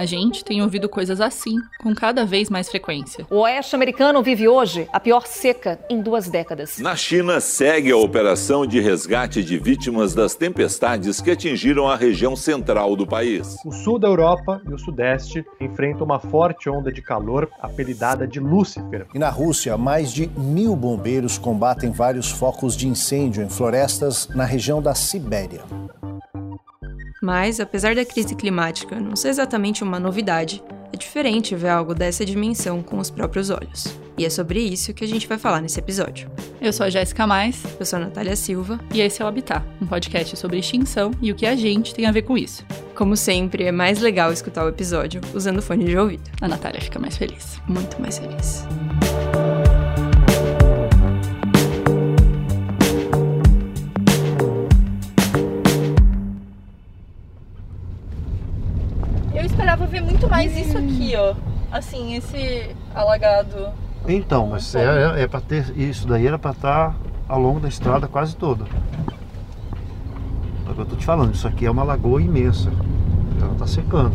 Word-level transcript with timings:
A 0.00 0.06
gente 0.06 0.42
tem 0.42 0.62
ouvido 0.62 0.88
coisas 0.88 1.20
assim 1.20 1.58
com 1.78 1.94
cada 1.94 2.24
vez 2.24 2.48
mais 2.48 2.70
frequência. 2.70 3.26
O 3.28 3.40
oeste 3.40 3.76
americano 3.76 4.22
vive 4.22 4.48
hoje 4.48 4.88
a 4.94 4.98
pior 4.98 5.26
seca 5.26 5.78
em 5.90 6.00
duas 6.00 6.26
décadas. 6.26 6.78
Na 6.78 6.96
China, 6.96 7.38
segue 7.38 7.92
a 7.92 7.98
operação 7.98 8.64
de 8.64 8.80
resgate 8.80 9.44
de 9.44 9.58
vítimas 9.58 10.14
das 10.14 10.34
tempestades 10.34 11.20
que 11.20 11.30
atingiram 11.30 11.86
a 11.86 11.96
região 11.96 12.34
central 12.34 12.96
do 12.96 13.06
país. 13.06 13.58
O 13.62 13.72
sul 13.72 13.98
da 13.98 14.08
Europa 14.08 14.62
e 14.66 14.72
o 14.72 14.78
sudeste 14.78 15.44
enfrentam 15.60 16.06
uma 16.06 16.18
forte 16.18 16.70
onda 16.70 16.90
de 16.90 17.02
calor 17.02 17.50
apelidada 17.60 18.26
de 18.26 18.40
Lúcifer. 18.40 19.06
E 19.14 19.18
na 19.18 19.28
Rússia, 19.28 19.76
mais 19.76 20.10
de 20.10 20.28
mil 20.28 20.74
bombeiros 20.74 21.36
combatem 21.36 21.90
vários 21.90 22.30
focos 22.30 22.74
de 22.74 22.88
incêndio 22.88 23.42
em 23.42 23.50
florestas 23.50 24.28
na 24.28 24.46
região 24.46 24.80
da 24.80 24.94
Sibéria. 24.94 25.60
Mas, 27.20 27.60
apesar 27.60 27.94
da 27.94 28.04
crise 28.04 28.34
climática 28.34 28.98
não 28.98 29.14
ser 29.14 29.28
exatamente 29.28 29.84
uma 29.84 30.00
novidade, 30.00 30.62
é 30.92 30.96
diferente 30.96 31.54
ver 31.54 31.68
algo 31.68 31.94
dessa 31.94 32.24
dimensão 32.24 32.82
com 32.82 32.98
os 32.98 33.10
próprios 33.10 33.50
olhos. 33.50 33.86
E 34.16 34.24
é 34.24 34.30
sobre 34.30 34.60
isso 34.60 34.92
que 34.92 35.04
a 35.04 35.08
gente 35.08 35.26
vai 35.26 35.38
falar 35.38 35.60
nesse 35.60 35.78
episódio. 35.78 36.30
Eu 36.60 36.72
sou 36.72 36.84
a 36.84 36.90
Jéssica 36.90 37.26
Mais. 37.26 37.62
Eu 37.78 37.86
sou 37.86 37.98
a 37.98 38.02
Natália 38.02 38.36
Silva. 38.36 38.78
E 38.92 39.00
esse 39.00 39.22
é 39.22 39.24
o 39.24 39.28
Habitat, 39.28 39.64
um 39.80 39.86
podcast 39.86 40.36
sobre 40.36 40.58
extinção 40.58 41.10
e 41.22 41.30
o 41.30 41.34
que 41.34 41.46
a 41.46 41.56
gente 41.56 41.94
tem 41.94 42.06
a 42.06 42.12
ver 42.12 42.22
com 42.22 42.36
isso. 42.36 42.64
Como 42.94 43.16
sempre, 43.16 43.64
é 43.64 43.72
mais 43.72 44.00
legal 44.00 44.32
escutar 44.32 44.64
o 44.64 44.68
episódio 44.68 45.20
usando 45.32 45.62
fone 45.62 45.84
de 45.84 45.96
ouvido. 45.96 46.30
A 46.40 46.48
Natália 46.48 46.80
fica 46.80 46.98
mais 46.98 47.16
feliz. 47.16 47.60
Muito 47.66 48.00
mais 48.00 48.18
feliz. 48.18 48.66
Aqui, 61.10 61.16
ó. 61.16 61.34
Assim, 61.70 62.14
esse 62.14 62.74
alagado. 62.94 63.72
Então, 64.08 64.46
mas 64.48 64.74
é, 64.74 64.84
é, 64.84 65.22
é 65.22 65.28
para 65.28 65.40
ter 65.40 65.76
isso 65.76 66.06
daí 66.06 66.26
era 66.26 66.38
para 66.38 66.52
estar 66.52 66.90
tá 66.90 66.96
ao 67.28 67.40
longo 67.40 67.60
da 67.60 67.68
estrada 67.68 68.08
quase 68.08 68.36
toda. 68.36 68.64
Agora 70.64 70.82
eu 70.82 70.86
tô 70.86 70.96
te 70.96 71.04
falando, 71.04 71.34
isso 71.34 71.46
aqui 71.46 71.66
é 71.66 71.70
uma 71.70 71.84
lagoa 71.84 72.22
imensa. 72.22 72.70
Ela 73.40 73.54
tá 73.54 73.66
secando. 73.66 74.14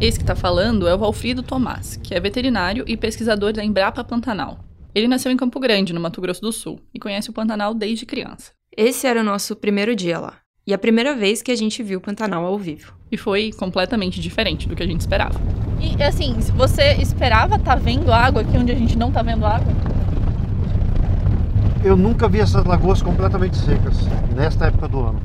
Esse 0.00 0.18
que 0.18 0.24
tá 0.24 0.34
falando 0.34 0.88
é 0.88 0.94
o 0.94 0.98
Valfrido 0.98 1.42
Tomás, 1.42 1.96
que 1.96 2.14
é 2.14 2.20
veterinário 2.20 2.84
e 2.86 2.96
pesquisador 2.96 3.52
da 3.52 3.64
Embrapa 3.64 4.02
Pantanal. 4.02 4.58
Ele 4.94 5.06
nasceu 5.06 5.30
em 5.30 5.36
Campo 5.36 5.60
Grande, 5.60 5.92
no 5.92 6.00
Mato 6.00 6.20
Grosso 6.20 6.40
do 6.40 6.52
Sul, 6.52 6.80
e 6.92 6.98
conhece 6.98 7.30
o 7.30 7.32
Pantanal 7.32 7.74
desde 7.74 8.06
criança. 8.06 8.52
Esse 8.76 9.06
era 9.06 9.20
o 9.20 9.24
nosso 9.24 9.54
primeiro 9.54 9.94
dia 9.94 10.18
lá. 10.18 10.34
E 10.70 10.72
a 10.72 10.78
primeira 10.78 11.16
vez 11.16 11.42
que 11.42 11.50
a 11.50 11.56
gente 11.56 11.82
viu 11.82 11.98
o 11.98 12.00
Pantanal 12.00 12.44
ao 12.44 12.56
vivo. 12.56 12.94
E 13.10 13.16
foi 13.16 13.50
completamente 13.50 14.20
diferente 14.20 14.68
do 14.68 14.76
que 14.76 14.84
a 14.84 14.86
gente 14.86 15.00
esperava. 15.00 15.34
E 15.80 16.00
assim, 16.00 16.34
você 16.54 16.92
esperava 16.92 17.56
estar 17.56 17.74
tá 17.74 17.74
vendo 17.74 18.12
água 18.12 18.42
aqui 18.42 18.56
onde 18.56 18.70
a 18.70 18.74
gente 18.76 18.96
não 18.96 19.10
tá 19.10 19.20
vendo 19.20 19.44
água? 19.44 19.66
Eu 21.82 21.96
nunca 21.96 22.28
vi 22.28 22.38
essas 22.38 22.64
lagoas 22.64 23.02
completamente 23.02 23.56
secas 23.56 23.96
nesta 24.32 24.66
época 24.66 24.86
do 24.86 25.00
ano. 25.00 25.20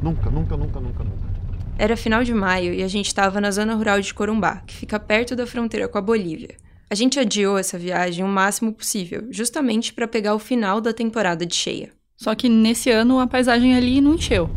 Nunca, 0.00 0.30
nunca, 0.30 0.56
nunca, 0.56 0.78
nunca, 0.78 1.02
nunca. 1.02 1.28
Era 1.76 1.96
final 1.96 2.22
de 2.22 2.32
maio 2.32 2.72
e 2.72 2.84
a 2.84 2.86
gente 2.86 3.08
estava 3.08 3.40
na 3.40 3.50
zona 3.50 3.74
rural 3.74 4.00
de 4.00 4.14
Corumbá, 4.14 4.62
que 4.64 4.76
fica 4.76 5.00
perto 5.00 5.34
da 5.34 5.48
fronteira 5.48 5.88
com 5.88 5.98
a 5.98 6.00
Bolívia. 6.00 6.54
A 6.88 6.94
gente 6.94 7.18
adiou 7.18 7.58
essa 7.58 7.76
viagem 7.76 8.24
o 8.24 8.28
máximo 8.28 8.72
possível, 8.72 9.26
justamente 9.32 9.92
para 9.92 10.06
pegar 10.06 10.32
o 10.32 10.38
final 10.38 10.80
da 10.80 10.92
temporada 10.92 11.44
de 11.44 11.56
cheia. 11.56 11.90
Só 12.16 12.34
que 12.34 12.48
nesse 12.48 12.90
ano 12.90 13.18
a 13.18 13.26
paisagem 13.26 13.74
ali 13.74 14.00
não 14.00 14.14
encheu. 14.14 14.48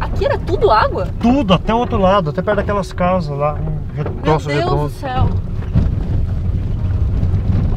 Aqui 0.00 0.24
era 0.24 0.38
tudo 0.38 0.70
água? 0.70 1.08
Tudo, 1.20 1.54
até 1.54 1.72
o 1.72 1.78
outro 1.78 1.96
lado, 1.98 2.30
até 2.30 2.42
perto 2.42 2.56
daquelas 2.56 2.92
casas 2.92 3.36
lá. 3.36 3.54
Um 3.54 3.94
Meu 3.94 4.04
Deus 4.22 4.46
redondo. 4.46 4.88
do 4.88 4.90
céu. 4.90 5.28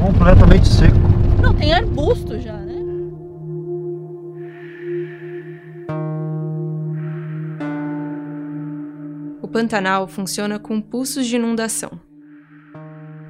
Completamente 0.00 0.66
seco. 0.66 0.96
Não, 1.40 1.54
tem 1.54 1.72
arbusto 1.72 2.38
já, 2.40 2.52
né? 2.54 2.74
O 9.40 9.48
Pantanal 9.48 10.06
funciona 10.08 10.58
com 10.58 10.80
pulsos 10.80 11.26
de 11.26 11.36
inundação. 11.36 11.92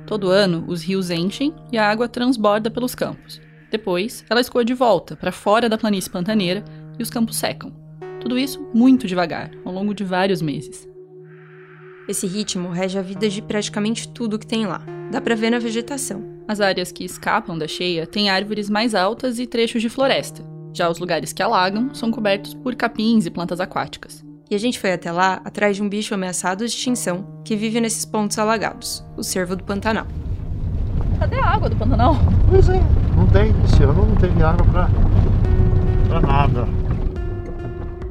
Todo 0.07 0.31
ano, 0.31 0.65
os 0.67 0.83
rios 0.83 1.11
enchem 1.11 1.55
e 1.71 1.77
a 1.77 1.89
água 1.89 2.09
transborda 2.09 2.71
pelos 2.71 2.95
campos. 2.95 3.41
Depois, 3.71 4.25
ela 4.29 4.41
escoa 4.41 4.65
de 4.65 4.75
volta 4.75 5.17
para 5.17 5.33
fora 5.33 5.69
da 5.69 5.79
planície 5.79 6.11
pantaneira 6.11 6.65
e 6.99 7.03
os 7.03 7.11
campos 7.11 7.37
secam. 7.37 7.73
Tudo 8.21 8.39
isso 8.39 8.67
muito 8.75 9.07
devagar, 9.07 9.51
ao 9.65 9.73
longo 9.73 9.95
de 9.95 10.05
vários 10.05 10.43
meses. 10.43 10.89
Esse 12.09 12.27
ritmo 12.27 12.71
rege 12.71 12.99
a 12.99 13.03
vida 13.03 13.29
de 13.29 13.43
praticamente 13.43 14.09
tudo 14.09 14.39
que 14.39 14.47
tem 14.47 14.67
lá. 14.67 14.83
Dá 15.11 15.21
para 15.21 15.35
ver 15.35 15.51
na 15.51 15.59
vegetação. 15.59 16.39
As 16.49 16.61
áreas 16.61 16.91
que 16.91 17.05
escapam 17.05 17.57
da 17.57 17.69
cheia 17.69 18.07
têm 18.07 18.31
árvores 18.31 18.71
mais 18.71 18.95
altas 18.95 19.39
e 19.39 19.47
trechos 19.47 19.83
de 19.83 19.91
floresta. 19.91 20.43
Já 20.73 20.89
os 20.89 20.99
lugares 20.99 21.33
que 21.35 21.43
alagam 21.43 21.95
são 21.95 22.11
cobertos 22.11 22.55
por 22.55 22.75
capins 22.75 23.27
e 23.27 23.31
plantas 23.31 23.61
aquáticas. 23.61 24.25
E 24.51 24.55
a 24.55 24.59
gente 24.59 24.79
foi 24.79 24.93
até 24.93 25.13
lá 25.13 25.43
atrás 25.45 25.77
de 25.77 25.83
um 25.83 25.89
bicho 25.89 26.15
ameaçado 26.15 26.65
de 26.65 26.73
extinção 26.73 27.43
que 27.45 27.55
vive 27.55 27.81
nesses 27.81 28.07
pontos 28.07 28.39
alagados, 28.39 29.05
o 29.15 29.23
cervo 29.23 29.55
do 29.55 29.65
Pantanal. 29.65 30.07
Cadê 31.19 31.37
a 31.37 31.47
água 31.47 31.69
do 31.69 31.77
Pantanal? 31.77 32.17
Pois 32.49 32.69
é, 32.69 32.81
não 33.17 33.27
tem. 33.27 33.55
Esse 33.65 33.83
ano 33.83 34.07
não 34.07 34.15
teve 34.15 34.43
água 34.43 34.65
pra, 34.67 34.89
pra 36.09 36.21
nada. 36.21 36.69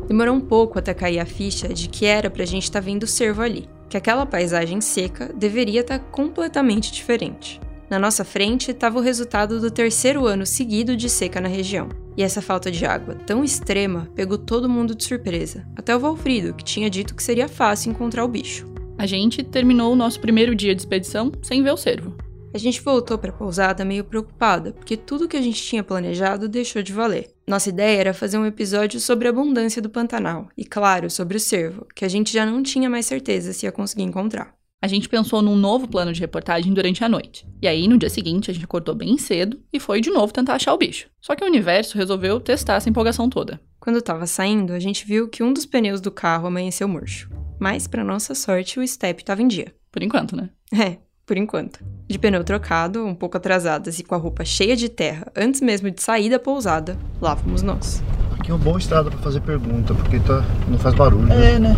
Demorou 0.08 0.36
um 0.36 0.42
pouco 0.42 0.80
até 0.80 0.94
cair 0.94 1.20
a 1.20 1.26
ficha 1.26 1.70
de 1.70 1.88
que 1.90 2.06
era 2.06 2.30
pra 2.30 2.46
gente 2.46 2.64
estar 2.64 2.80
tá 2.80 2.86
vendo 2.86 3.04
o 3.04 3.08
cervo 3.08 3.42
ali, 3.42 3.68
que 3.90 3.98
aquela 3.98 4.26
paisagem 4.26 4.82
seca 4.82 5.32
deveria 5.34 5.82
estar 5.82 6.00
tá 6.00 6.06
completamente 6.12 6.92
diferente. 6.92 7.60
Na 7.90 7.98
nossa 7.98 8.26
frente 8.26 8.72
estava 8.72 9.00
o 9.00 9.02
resultado 9.02 9.62
do 9.62 9.72
terceiro 9.72 10.26
ano 10.26 10.46
seguido 10.46 10.96
de 10.98 11.10
seca 11.10 11.40
na 11.40 11.48
região. 11.48 11.88
E 12.18 12.24
essa 12.24 12.42
falta 12.42 12.70
de 12.70 12.86
água 12.86 13.16
tão 13.26 13.44
extrema 13.44 14.10
pegou 14.16 14.38
todo 14.38 14.68
mundo 14.68 14.96
de 14.96 15.04
surpresa, 15.04 15.66
até 15.76 15.96
o 15.96 16.00
Valfrido, 16.00 16.54
que 16.54 16.64
tinha 16.64 16.90
dito 16.90 17.16
que 17.16 17.24
seria 17.24 17.48
fácil 17.48 17.92
encontrar 17.92 18.26
o 18.26 18.28
bicho. 18.28 18.66
A 18.98 19.06
gente 19.06 19.44
terminou 19.44 19.94
o 19.94 19.96
nosso 19.96 20.20
primeiro 20.20 20.56
dia 20.56 20.74
de 20.74 20.82
expedição 20.82 21.32
sem 21.42 21.64
ver 21.64 21.72
o 21.72 21.78
cervo. 21.78 22.16
A 22.54 22.58
gente 22.58 22.82
voltou 22.82 23.18
para 23.18 23.30
a 23.30 23.34
pousada 23.34 23.84
meio 23.84 24.04
preocupada, 24.04 24.72
porque 24.72 24.96
tudo 24.96 25.28
que 25.28 25.38
a 25.38 25.42
gente 25.42 25.62
tinha 25.62 25.84
planejado 25.84 26.48
deixou 26.48 26.82
de 26.82 26.94
valer. 26.94 27.30
Nossa 27.48 27.70
ideia 27.70 28.00
era 28.00 28.14
fazer 28.14 28.38
um 28.38 28.46
episódio 28.46 29.00
sobre 29.00 29.28
a 29.28 29.32
abundância 29.32 29.82
do 29.82 29.90
Pantanal 29.90 30.48
e, 30.58 30.64
claro, 30.64 31.10
sobre 31.10 31.38
o 31.38 31.40
cervo, 31.40 31.86
que 31.96 32.06
a 32.06 32.08
gente 32.08 32.34
já 32.34 32.46
não 32.46 32.64
tinha 32.64 32.90
mais 32.90 33.06
certeza 33.06 33.54
se 33.54 33.66
ia 33.66 33.72
conseguir 33.72 34.04
encontrar. 34.04 34.56
A 34.82 34.88
gente 34.88 35.10
pensou 35.10 35.42
num 35.42 35.56
novo 35.56 35.88
plano 35.88 36.14
de 36.14 36.20
reportagem 36.20 36.72
durante 36.72 37.04
a 37.04 37.10
noite. 37.10 37.48
E 37.62 37.68
aí, 37.68 37.88
no 37.88 37.98
dia 37.98 38.10
seguinte, 38.10 38.52
a 38.52 38.54
gente 38.54 38.64
acordou 38.64 38.94
bem 38.94 39.18
cedo 39.18 39.60
e 39.74 39.80
foi 39.80 40.02
de 40.02 40.12
novo 40.12 40.32
tentar 40.32 40.54
achar 40.54 40.74
o 40.74 40.78
bicho. 40.78 41.10
Só 41.20 41.36
que 41.36 41.44
o 41.44 41.48
universo 41.48 41.98
resolveu 41.98 42.40
testar 42.40 42.76
essa 42.76 42.90
empolgação 42.90 43.28
toda. 43.28 43.60
Quando 43.80 43.98
estava 43.98 44.28
saindo, 44.28 44.74
a 44.74 44.80
gente 44.80 45.06
viu 45.06 45.28
que 45.28 45.42
um 45.42 45.52
dos 45.52 45.66
pneus 45.66 46.00
do 46.00 46.12
carro 46.12 46.48
amanheceu 46.48 46.88
murcho. 46.88 47.30
Mas, 47.60 47.88
para 47.88 48.04
nossa 48.04 48.36
sorte, 48.36 48.80
o 48.80 48.88
step 48.88 49.22
estava 49.22 49.42
em 49.42 49.48
dia. 49.48 49.74
Por 49.92 50.04
enquanto, 50.04 50.36
né? 50.36 50.52
É, 50.72 50.98
por 51.28 51.38
enquanto. 51.38 51.84
De 52.08 52.18
pneu 52.18 52.42
trocado, 52.44 53.06
um 53.06 53.14
pouco 53.14 53.36
atrasadas 53.36 54.00
e 54.00 54.04
com 54.04 54.16
a 54.16 54.18
roupa 54.18 54.46
cheia 54.46 54.78
de 54.78 54.88
terra, 54.88 55.30
antes 55.36 55.60
mesmo 55.60 55.92
de 55.92 56.02
sair 56.02 56.30
da 56.30 56.40
pousada, 56.40 56.98
lá 57.22 57.36
fomos 57.36 57.62
nós. 57.62 58.02
Aqui 58.40 58.50
é 58.50 58.54
uma 58.54 58.64
boa 58.64 58.80
estrada 58.80 59.12
para 59.12 59.20
fazer 59.20 59.42
pergunta, 59.42 59.94
porque 59.94 60.20
tá, 60.22 60.44
não 60.70 60.80
faz 60.80 60.96
barulho. 60.96 61.26
Né? 61.26 61.56
É, 61.56 61.60
né? 61.60 61.76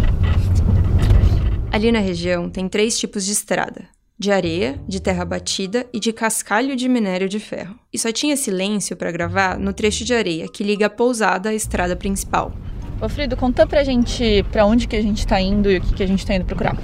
Ali 1.72 1.92
na 1.92 2.00
região 2.00 2.48
tem 2.48 2.70
três 2.70 2.98
tipos 2.98 3.26
de 3.26 3.32
estrada: 3.32 3.86
de 4.20 4.32
areia, 4.32 4.80
de 4.88 5.02
terra 5.02 5.26
batida 5.26 5.88
e 5.92 6.00
de 6.00 6.14
cascalho 6.14 6.76
de 6.76 6.88
minério 6.88 7.28
de 7.28 7.40
ferro. 7.40 7.76
E 7.92 7.98
só 7.98 8.12
tinha 8.12 8.38
silêncio 8.38 8.96
para 8.96 9.12
gravar 9.12 9.58
no 9.58 9.74
trecho 9.74 10.06
de 10.06 10.14
areia 10.14 10.48
que 10.48 10.64
liga 10.64 10.86
a 10.86 10.90
pousada 10.92 11.50
à 11.50 11.54
estrada 11.56 11.96
principal. 11.96 12.54
Ô 13.02 13.10
Frido, 13.10 13.36
conta 13.36 13.66
pra 13.66 13.84
gente 13.84 14.46
pra 14.52 14.66
onde 14.66 14.88
que 14.88 14.96
a 14.96 15.02
gente 15.02 15.26
tá 15.26 15.42
indo 15.42 15.72
e 15.72 15.78
o 15.78 15.82
que, 15.82 15.96
que 15.96 16.04
a 16.04 16.08
gente 16.08 16.24
tá 16.24 16.36
indo 16.36 16.46
procurar. 16.46 16.78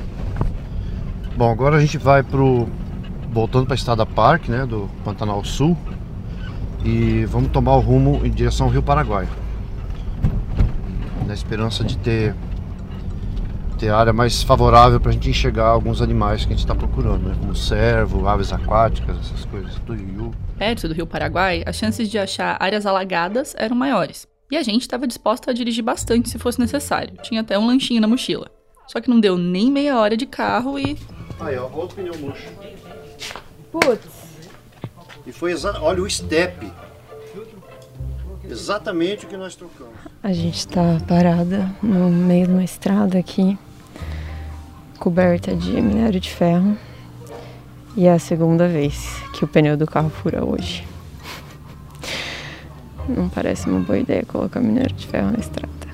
Bom, 1.37 1.51
agora 1.51 1.75
a 1.75 1.81
gente 1.81 1.97
vai 1.97 2.23
pro 2.23 2.67
voltando 3.29 3.65
para 3.65 3.73
a 3.73 3.75
Estrada 3.75 4.05
Parque, 4.05 4.49
né, 4.49 4.65
do 4.65 4.89
Pantanal 5.03 5.43
Sul, 5.43 5.77
e 6.85 7.25
vamos 7.25 7.51
tomar 7.51 7.75
o 7.75 7.81
rumo 7.81 8.25
em 8.25 8.31
direção 8.31 8.67
ao 8.67 8.71
Rio 8.71 8.81
Paraguai. 8.81 9.27
Na 11.27 11.33
esperança 11.33 11.83
de 11.83 11.97
ter 11.97 12.33
ter 13.77 13.89
área 13.89 14.13
mais 14.13 14.41
favorável 14.41 15.01
para 15.01 15.09
a 15.09 15.13
gente 15.13 15.29
enxergar 15.29 15.67
alguns 15.67 16.01
animais 16.01 16.45
que 16.45 16.53
a 16.53 16.55
gente 16.55 16.63
está 16.63 16.73
procurando, 16.73 17.27
né? 17.27 17.35
como 17.37 17.53
cervo, 17.53 18.25
aves 18.25 18.53
aquáticas, 18.53 19.17
essas 19.19 19.43
coisas, 19.43 19.75
tuiu. 19.85 20.33
Perto 20.57 20.87
do 20.87 20.93
Rio 20.93 21.05
Paraguai, 21.05 21.61
as 21.65 21.75
chances 21.75 22.09
de 22.09 22.17
achar 22.17 22.55
áreas 22.57 22.85
alagadas 22.85 23.53
eram 23.57 23.75
maiores. 23.75 24.25
E 24.49 24.55
a 24.55 24.63
gente 24.63 24.83
estava 24.83 25.05
disposta 25.05 25.51
a 25.51 25.53
dirigir 25.53 25.83
bastante 25.83 26.29
se 26.29 26.39
fosse 26.39 26.57
necessário. 26.57 27.17
Tinha 27.21 27.41
até 27.41 27.59
um 27.59 27.67
lanchinho 27.67 27.99
na 27.99 28.07
mochila. 28.07 28.49
Só 28.87 29.01
que 29.01 29.09
não 29.09 29.19
deu 29.19 29.37
nem 29.37 29.69
meia 29.69 29.97
hora 29.97 30.15
de 30.15 30.25
carro 30.25 30.79
e 30.79 30.97
Aí, 31.39 31.57
ó, 31.57 31.69
outro 31.73 31.95
pneu 31.97 32.17
murcho. 32.17 32.49
Putz. 33.71 34.07
E 35.27 35.31
foi 35.31 35.51
exa... 35.51 35.79
Olha 35.81 36.01
o 36.01 36.09
step. 36.09 36.71
Exatamente 38.43 39.25
o 39.25 39.27
que 39.27 39.35
nós 39.37 39.55
trocamos. 39.55 39.95
A 40.21 40.31
gente 40.31 40.57
está 40.59 40.99
parada 41.07 41.69
no 41.81 42.09
meio 42.09 42.47
de 42.47 42.53
uma 42.53 42.63
estrada 42.63 43.17
aqui. 43.17 43.57
coberta 44.99 45.55
de 45.55 45.71
minério 45.81 46.19
de 46.19 46.31
ferro. 46.31 46.77
E 47.95 48.07
é 48.07 48.13
a 48.13 48.19
segunda 48.19 48.67
vez 48.67 49.21
que 49.33 49.45
o 49.45 49.47
pneu 49.47 49.77
do 49.77 49.85
carro 49.85 50.09
fura 50.09 50.43
hoje. 50.43 50.85
Não 53.07 53.29
parece 53.29 53.69
uma 53.69 53.79
boa 53.79 53.99
ideia 53.99 54.25
colocar 54.25 54.59
minério 54.59 54.95
de 54.95 55.05
ferro 55.07 55.31
na 55.31 55.39
estrada. 55.39 55.84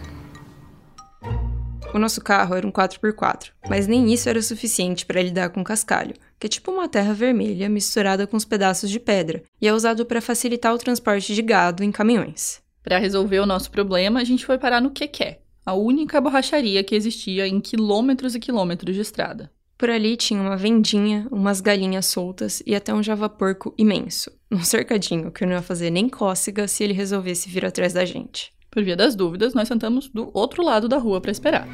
O 1.93 1.99
nosso 1.99 2.21
carro 2.21 2.55
era 2.55 2.65
um 2.65 2.71
4x4, 2.71 3.49
mas 3.69 3.85
nem 3.85 4.13
isso 4.13 4.29
era 4.29 4.41
suficiente 4.41 5.05
para 5.05 5.21
lidar 5.21 5.49
com 5.49 5.63
cascalho, 5.63 6.15
que 6.39 6.47
é 6.47 6.49
tipo 6.49 6.71
uma 6.71 6.87
terra 6.87 7.13
vermelha 7.13 7.67
misturada 7.67 8.25
com 8.25 8.37
os 8.37 8.45
pedaços 8.45 8.89
de 8.89 8.99
pedra 8.99 9.43
e 9.61 9.67
é 9.67 9.73
usado 9.73 10.05
para 10.05 10.21
facilitar 10.21 10.73
o 10.73 10.77
transporte 10.77 11.35
de 11.35 11.41
gado 11.41 11.83
em 11.83 11.91
caminhões. 11.91 12.61
Para 12.81 12.97
resolver 12.97 13.39
o 13.39 13.45
nosso 13.45 13.69
problema, 13.69 14.21
a 14.21 14.23
gente 14.23 14.45
foi 14.45 14.57
parar 14.57 14.81
no 14.81 14.91
Quequé, 14.91 15.41
a 15.65 15.73
única 15.73 16.21
borracharia 16.21 16.81
que 16.83 16.95
existia 16.95 17.45
em 17.45 17.59
quilômetros 17.59 18.35
e 18.35 18.39
quilômetros 18.39 18.95
de 18.95 19.01
estrada. 19.01 19.51
Por 19.77 19.89
ali 19.89 20.15
tinha 20.15 20.41
uma 20.41 20.55
vendinha, 20.55 21.27
umas 21.29 21.59
galinhas 21.59 22.05
soltas 22.05 22.63
e 22.65 22.73
até 22.73 22.93
um 22.93 23.03
java-porco 23.03 23.73
imenso, 23.77 24.31
num 24.49 24.63
cercadinho 24.65 25.31
que 25.31 25.45
não 25.45 25.53
ia 25.53 25.61
fazer 25.61 25.89
nem 25.89 26.07
cócega 26.07 26.67
se 26.69 26.83
ele 26.83 26.93
resolvesse 26.93 27.49
vir 27.49 27.65
atrás 27.65 27.91
da 27.91 28.05
gente. 28.05 28.53
Por 28.71 28.85
via 28.85 28.95
das 28.95 29.15
dúvidas, 29.15 29.53
nós 29.53 29.67
sentamos 29.67 30.07
do 30.07 30.31
outro 30.33 30.63
lado 30.63 30.87
da 30.87 30.97
rua 30.97 31.19
para 31.19 31.29
esperar. 31.29 31.67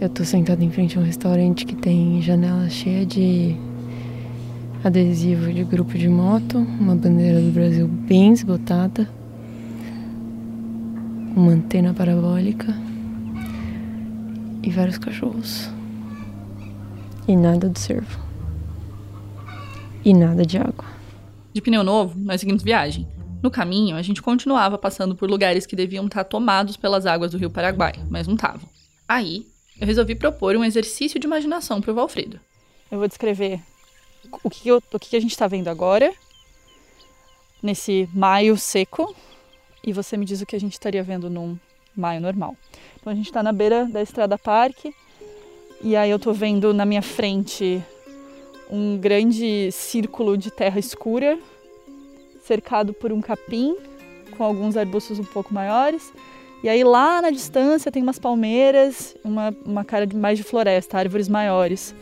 Eu 0.00 0.08
tô 0.08 0.24
sentada 0.24 0.64
em 0.64 0.70
frente 0.70 0.96
a 0.96 1.00
um 1.02 1.04
restaurante 1.04 1.66
que 1.66 1.76
tem 1.76 2.22
janela 2.22 2.70
cheia 2.70 3.04
de 3.04 3.54
adesivo 4.82 5.52
de 5.52 5.62
grupo 5.62 5.92
de 5.98 6.08
moto, 6.08 6.56
uma 6.56 6.96
bandeira 6.96 7.38
do 7.38 7.50
Brasil 7.52 7.86
bem 7.86 8.32
esgotada, 8.32 9.06
uma 11.36 11.52
antena 11.52 11.92
parabólica 11.92 12.74
e 14.62 14.70
vários 14.70 14.96
cachorros. 14.96 15.68
E 17.28 17.36
nada 17.36 17.68
de 17.68 17.78
servo. 17.78 18.18
E 20.02 20.14
nada 20.14 20.46
de 20.46 20.56
água. 20.56 20.86
De 21.52 21.60
pneu 21.60 21.84
novo, 21.84 22.18
nós 22.18 22.40
seguimos 22.40 22.62
viagem. 22.62 23.06
No 23.42 23.50
caminho, 23.50 23.96
a 23.96 24.02
gente 24.02 24.20
continuava 24.20 24.76
passando 24.76 25.14
por 25.14 25.30
lugares 25.30 25.64
que 25.64 25.76
deviam 25.76 26.06
estar 26.06 26.24
tomados 26.24 26.76
pelas 26.76 27.06
águas 27.06 27.30
do 27.30 27.38
rio 27.38 27.50
Paraguai, 27.50 27.92
mas 28.10 28.26
não 28.26 28.34
estavam. 28.34 28.68
Aí, 29.06 29.46
eu 29.80 29.86
resolvi 29.86 30.14
propor 30.16 30.56
um 30.56 30.64
exercício 30.64 31.20
de 31.20 31.26
imaginação 31.26 31.80
para 31.80 31.92
o 31.92 31.94
Valfrido. 31.94 32.40
Eu 32.90 32.98
vou 32.98 33.06
descrever 33.06 33.60
o 34.42 34.50
que, 34.50 34.68
eu, 34.68 34.82
o 34.92 34.98
que 34.98 35.16
a 35.16 35.20
gente 35.20 35.30
está 35.30 35.46
vendo 35.46 35.68
agora, 35.68 36.12
nesse 37.62 38.08
maio 38.12 38.56
seco, 38.56 39.14
e 39.84 39.92
você 39.92 40.16
me 40.16 40.24
diz 40.24 40.40
o 40.40 40.46
que 40.46 40.56
a 40.56 40.60
gente 40.60 40.72
estaria 40.72 41.02
vendo 41.02 41.30
num 41.30 41.56
maio 41.96 42.20
normal. 42.20 42.56
Então 42.98 43.12
a 43.12 43.16
gente 43.16 43.26
está 43.26 43.42
na 43.42 43.52
beira 43.52 43.84
da 43.86 44.02
Estrada 44.02 44.36
Parque, 44.36 44.92
e 45.80 45.94
aí 45.94 46.10
eu 46.10 46.16
estou 46.16 46.34
vendo 46.34 46.74
na 46.74 46.84
minha 46.84 47.02
frente 47.02 47.80
um 48.68 48.98
grande 48.98 49.70
círculo 49.70 50.36
de 50.36 50.50
terra 50.50 50.80
escura 50.80 51.38
cercado 52.48 52.94
por 52.94 53.12
um 53.12 53.20
capim 53.20 53.76
com 54.36 54.42
alguns 54.42 54.76
arbustos 54.76 55.18
um 55.18 55.24
pouco 55.24 55.52
maiores. 55.52 56.12
E 56.62 56.68
aí 56.68 56.82
lá 56.82 57.22
na 57.22 57.30
distância 57.30 57.92
tem 57.92 58.02
umas 58.02 58.18
palmeiras, 58.18 59.14
uma, 59.22 59.54
uma 59.64 59.84
cara 59.84 60.06
de, 60.06 60.16
mais 60.16 60.38
de 60.38 60.42
floresta, 60.42 60.98
árvores 60.98 61.28
maiores. 61.28 61.94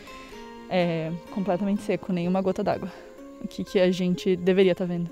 É, 0.70 1.12
completamente 1.30 1.82
seco, 1.82 2.12
nenhuma 2.12 2.40
gota 2.40 2.62
d'água. 2.62 2.90
O 3.42 3.46
que, 3.46 3.62
que 3.62 3.78
a 3.78 3.90
gente 3.90 4.34
deveria 4.34 4.72
estar 4.72 4.86
tá 4.86 4.92
vendo? 4.92 5.10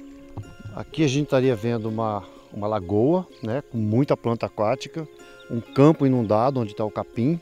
Aqui 0.74 1.04
a 1.04 1.08
gente 1.08 1.24
estaria 1.24 1.54
vendo 1.54 1.88
uma, 1.88 2.24
uma 2.52 2.66
lagoa, 2.66 3.26
né, 3.42 3.62
com 3.70 3.78
muita 3.78 4.16
planta 4.16 4.46
aquática, 4.46 5.06
um 5.50 5.60
campo 5.60 6.06
inundado 6.06 6.60
onde 6.60 6.72
está 6.72 6.84
o 6.84 6.90
capim, 6.90 7.38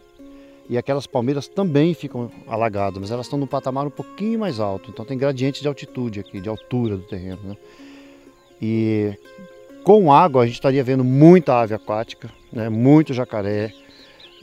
e 0.68 0.78
aquelas 0.78 1.06
palmeiras 1.06 1.48
também 1.48 1.92
ficam 1.94 2.30
alagadas, 2.46 2.98
mas 3.00 3.10
elas 3.10 3.26
estão 3.26 3.38
num 3.38 3.46
patamar 3.46 3.86
um 3.86 3.90
pouquinho 3.90 4.38
mais 4.38 4.60
alto, 4.60 4.90
então 4.90 5.04
tem 5.04 5.18
gradiente 5.18 5.60
de 5.60 5.68
altitude 5.68 6.20
aqui, 6.20 6.40
de 6.40 6.48
altura 6.48 6.96
do 6.96 7.02
terreno. 7.02 7.40
Né? 7.44 7.56
E 8.60 9.18
com 9.84 10.12
água 10.12 10.42
a 10.42 10.46
gente 10.46 10.54
estaria 10.54 10.82
vendo 10.84 11.04
muita 11.04 11.60
ave 11.60 11.74
aquática, 11.74 12.30
né? 12.52 12.68
muito 12.68 13.12
jacaré, 13.12 13.72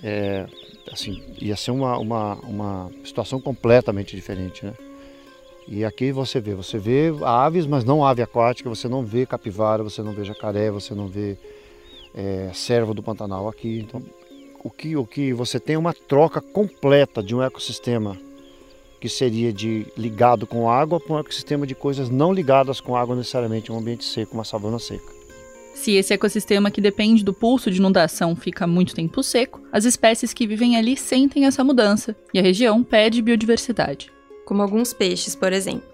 é, 0.03 0.45
assim, 0.91 1.23
ia 1.39 1.55
ser 1.55 1.71
uma, 1.71 1.97
uma, 1.97 2.35
uma 2.35 2.91
situação 3.03 3.39
completamente 3.39 4.15
diferente. 4.15 4.65
Né? 4.65 4.73
E 5.67 5.85
aqui 5.85 6.11
você 6.11 6.41
vê, 6.41 6.55
você 6.55 6.77
vê 6.77 7.13
aves, 7.23 7.65
mas 7.65 7.83
não 7.83 8.05
ave 8.05 8.21
aquática, 8.21 8.69
você 8.69 8.87
não 8.87 9.05
vê 9.05 9.25
capivara, 9.25 9.83
você 9.83 10.01
não 10.01 10.11
vê 10.13 10.23
jacaré, 10.23 10.71
você 10.71 10.93
não 10.93 11.07
vê 11.07 11.37
é, 12.13 12.49
servo 12.53 12.93
do 12.93 13.03
Pantanal 13.03 13.47
aqui. 13.47 13.85
Então 13.87 14.01
o 14.63 14.69
que, 14.69 14.95
o 14.95 15.05
que 15.05 15.33
você 15.33 15.59
tem 15.59 15.75
é 15.75 15.79
uma 15.79 15.93
troca 15.93 16.41
completa 16.41 17.23
de 17.23 17.35
um 17.35 17.41
ecossistema 17.41 18.17
que 18.99 19.07
seria 19.07 19.53
de 19.53 19.87
ligado 19.97 20.45
com 20.45 20.69
água 20.69 20.99
para 20.99 21.15
um 21.15 21.19
ecossistema 21.19 21.65
de 21.65 21.73
coisas 21.73 22.09
não 22.09 22.33
ligadas 22.33 22.81
com 22.81 22.95
água 22.95 23.15
necessariamente, 23.15 23.71
um 23.71 23.77
ambiente 23.77 24.03
seco, 24.03 24.33
uma 24.33 24.43
savana 24.43 24.77
seca. 24.77 25.19
Se 25.73 25.93
esse 25.93 26.13
ecossistema 26.13 26.69
que 26.69 26.81
depende 26.81 27.23
do 27.23 27.33
pulso 27.33 27.71
de 27.71 27.77
inundação 27.77 28.35
fica 28.35 28.67
muito 28.67 28.93
tempo 28.93 29.23
seco, 29.23 29.61
as 29.71 29.85
espécies 29.85 30.33
que 30.33 30.45
vivem 30.45 30.75
ali 30.75 30.97
sentem 30.97 31.45
essa 31.45 31.63
mudança 31.63 32.15
e 32.33 32.39
a 32.39 32.41
região 32.41 32.83
perde 32.83 33.21
biodiversidade. 33.21 34.11
Como 34.45 34.61
alguns 34.61 34.91
peixes, 34.93 35.35
por 35.35 35.53
exemplo. 35.53 35.87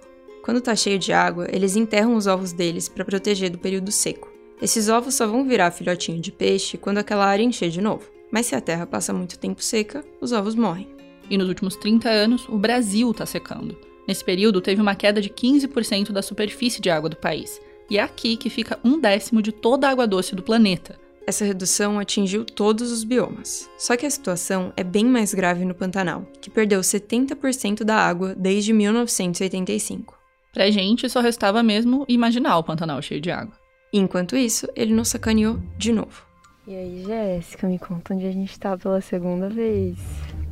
Quando 0.44 0.58
está 0.58 0.76
cheio 0.76 0.98
de 0.98 1.14
água, 1.14 1.48
eles 1.52 1.76
enterram 1.76 2.16
os 2.16 2.26
ovos 2.26 2.52
deles 2.52 2.90
para 2.90 3.06
proteger 3.06 3.52
do 3.52 3.60
período 3.60 3.92
seco. 3.92 4.32
Esses 4.60 4.90
ovos 4.90 5.14
só 5.14 5.28
vão 5.28 5.48
virar 5.48 5.72
filhotinho 5.72 6.20
de 6.20 6.32
peixe 6.32 6.78
quando 6.78 6.98
aquela 6.98 7.26
área 7.26 7.44
encher 7.44 7.70
de 7.70 7.82
novo. 7.82 8.15
Mas 8.36 8.48
se 8.48 8.56
a 8.56 8.60
terra 8.60 8.86
passa 8.86 9.14
muito 9.14 9.40
tempo 9.40 9.64
seca, 9.64 10.04
os 10.20 10.34
ovos 10.34 10.56
morrem. 10.56 10.90
E 11.30 11.38
nos 11.38 11.48
últimos 11.48 11.78
30 11.78 12.10
anos, 12.10 12.50
o 12.50 12.58
Brasil 12.58 13.10
está 13.12 13.26
secando. 13.26 13.78
Nesse 14.06 14.26
período, 14.26 14.60
teve 14.60 14.82
uma 14.82 14.94
queda 14.94 15.22
de 15.22 15.30
15% 15.30 16.12
da 16.12 16.22
superfície 16.22 16.82
de 16.82 16.90
água 16.90 17.10
do 17.10 17.16
país. 17.16 17.62
E 17.90 17.98
é 17.98 18.02
aqui 18.02 18.36
que 18.36 18.50
fica 18.50 18.78
um 18.84 19.00
décimo 19.00 19.42
de 19.42 19.54
toda 19.54 19.88
a 19.88 19.92
água 19.92 20.06
doce 20.06 20.36
do 20.36 20.44
planeta. 20.44 21.00
Essa 21.26 21.46
redução 21.46 21.98
atingiu 21.98 22.44
todos 22.44 22.92
os 22.92 23.06
biomas. 23.06 23.70
Só 23.78 23.96
que 23.96 24.06
a 24.06 24.12
situação 24.12 24.74
é 24.76 24.84
bem 24.84 25.06
mais 25.06 25.34
grave 25.34 25.64
no 25.64 25.74
Pantanal, 25.74 26.28
que 26.42 26.50
perdeu 26.50 26.82
70% 26.82 27.86
da 27.86 27.96
água 27.96 28.36
desde 28.36 28.74
1985. 28.74 30.14
Pra 30.54 30.70
gente, 30.70 31.10
só 31.10 31.22
restava 31.22 31.64
mesmo 31.64 32.04
imaginar 32.10 32.58
o 32.58 32.64
Pantanal 32.66 33.02
cheio 33.02 33.22
de 33.22 33.32
água. 33.32 33.58
Enquanto 33.94 34.36
isso, 34.36 34.68
ele 34.76 34.94
nos 34.94 35.08
sacaneou 35.08 35.58
de 35.78 35.94
novo. 35.94 36.25
E 36.68 36.76
aí, 36.76 37.04
Jéssica, 37.06 37.68
me 37.68 37.78
conta 37.78 38.16
onde 38.16 38.26
a 38.26 38.32
gente 38.32 38.60
tá 38.60 38.76
pela 38.76 39.00
segunda 39.00 39.48
vez. 39.48 40.00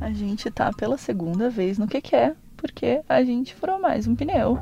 A 0.00 0.12
gente 0.12 0.48
tá 0.48 0.72
pela 0.72 0.96
segunda 0.96 1.50
vez 1.50 1.76
no 1.76 1.88
que 1.88 2.00
quer, 2.00 2.36
porque 2.56 3.00
a 3.08 3.24
gente 3.24 3.52
furou 3.52 3.80
mais 3.80 4.06
um 4.06 4.14
pneu. 4.14 4.60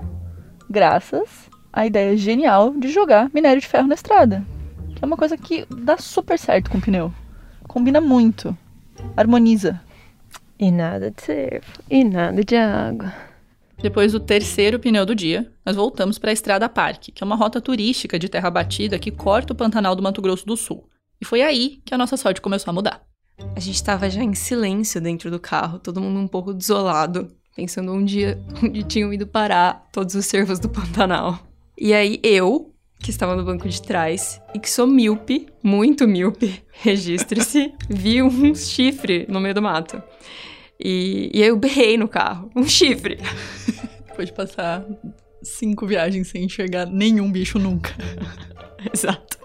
Graças 0.71 1.51
à 1.71 1.85
ideia 1.85 2.17
genial 2.17 2.73
de 2.73 2.89
jogar 2.89 3.31
minério 3.35 3.61
de 3.61 3.69
ferro 3.69 3.87
na 3.87 3.95
estrada. 3.95 4.43
Que 4.97 5.05
é 5.05 5.07
uma 5.07 5.17
coisa 5.17 5.37
que 5.37 5.67
dá 5.69 5.99
super 5.99 6.39
certo 6.39 6.71
com 6.71 6.79
o 6.79 6.81
pneu. 6.81 7.13
Combina 7.65 8.01
muito. 8.01 8.57
Harmoniza. 9.15 9.79
E 10.59 10.71
nada 10.71 11.11
de 11.11 11.21
cervo. 11.21 11.67
E 11.91 12.03
nada 12.03 12.43
de 12.43 12.57
água. 12.57 13.13
Depois 13.77 14.13
do 14.13 14.21
terceiro 14.21 14.79
pneu 14.79 15.05
do 15.05 15.15
dia, 15.15 15.53
nós 15.67 15.77
voltamos 15.77 16.19
para 16.19 16.31
a 16.31 16.33
Estrada 16.33 16.67
Parque, 16.67 17.13
que 17.13 17.23
é 17.23 17.27
uma 17.27 17.37
rota 17.37 17.61
turística 17.61 18.19
de 18.19 18.31
terra 18.31 18.51
batida 18.51 18.99
que 18.99 19.11
corta 19.11 19.53
o 19.53 19.57
Pantanal 19.57 19.95
do 19.95 20.03
Mato 20.03 20.23
Grosso 20.23 20.47
do 20.47 20.57
Sul. 20.57 20.83
E 21.23 21.25
foi 21.25 21.41
aí 21.41 21.81
que 21.85 21.95
a 21.95 21.99
nossa 21.99 22.17
sorte 22.17 22.41
começou 22.41 22.73
a 22.73 22.75
mudar. 22.75 23.01
A 23.55 23.61
gente 23.61 23.77
estava 23.77 24.11
já 24.11 24.25
em 24.25 24.35
silêncio 24.35 25.01
dentro 25.01 25.31
do 25.31 25.39
carro, 25.39 25.79
todo 25.79 26.01
mundo 26.01 26.19
um 26.19 26.27
pouco 26.27 26.53
desolado, 26.53 27.31
pensando 27.55 27.93
onde, 27.93 28.37
onde 28.61 28.83
tinham 28.83 29.13
ido 29.13 29.25
parar 29.25 29.89
todos 29.93 30.17
os 30.17 30.27
servos 30.27 30.59
do 30.59 30.69
Pantanal. 30.69 31.39
E 31.79 31.95
aí 31.95 32.19
eu, 32.25 32.75
que 32.99 33.11
estava 33.11 33.37
no 33.37 33.45
banco 33.45 33.69
de 33.69 33.81
trás 33.81 34.43
e 34.53 34.59
que 34.59 34.69
sou 34.69 34.85
míope, 34.85 35.47
muito 35.63 36.09
míope, 36.09 36.61
registre-se, 36.83 37.73
vi 37.89 38.21
um 38.21 38.53
chifre 38.53 39.25
no 39.29 39.41
meio 39.41 39.55
do 39.55 39.63
mato. 39.63 40.03
E, 40.77 41.31
e 41.33 41.41
aí 41.41 41.51
eu 41.51 41.57
berrei 41.57 41.97
no 41.97 42.09
carro, 42.09 42.51
um 42.57 42.65
chifre. 42.65 43.17
Depois 44.09 44.27
de 44.27 44.35
passar 44.35 44.85
cinco 45.41 45.87
viagens 45.87 46.27
sem 46.27 46.43
enxergar 46.43 46.87
nenhum 46.87 47.31
bicho 47.31 47.61
nunca. 47.61 47.95
Exato. 48.93 49.39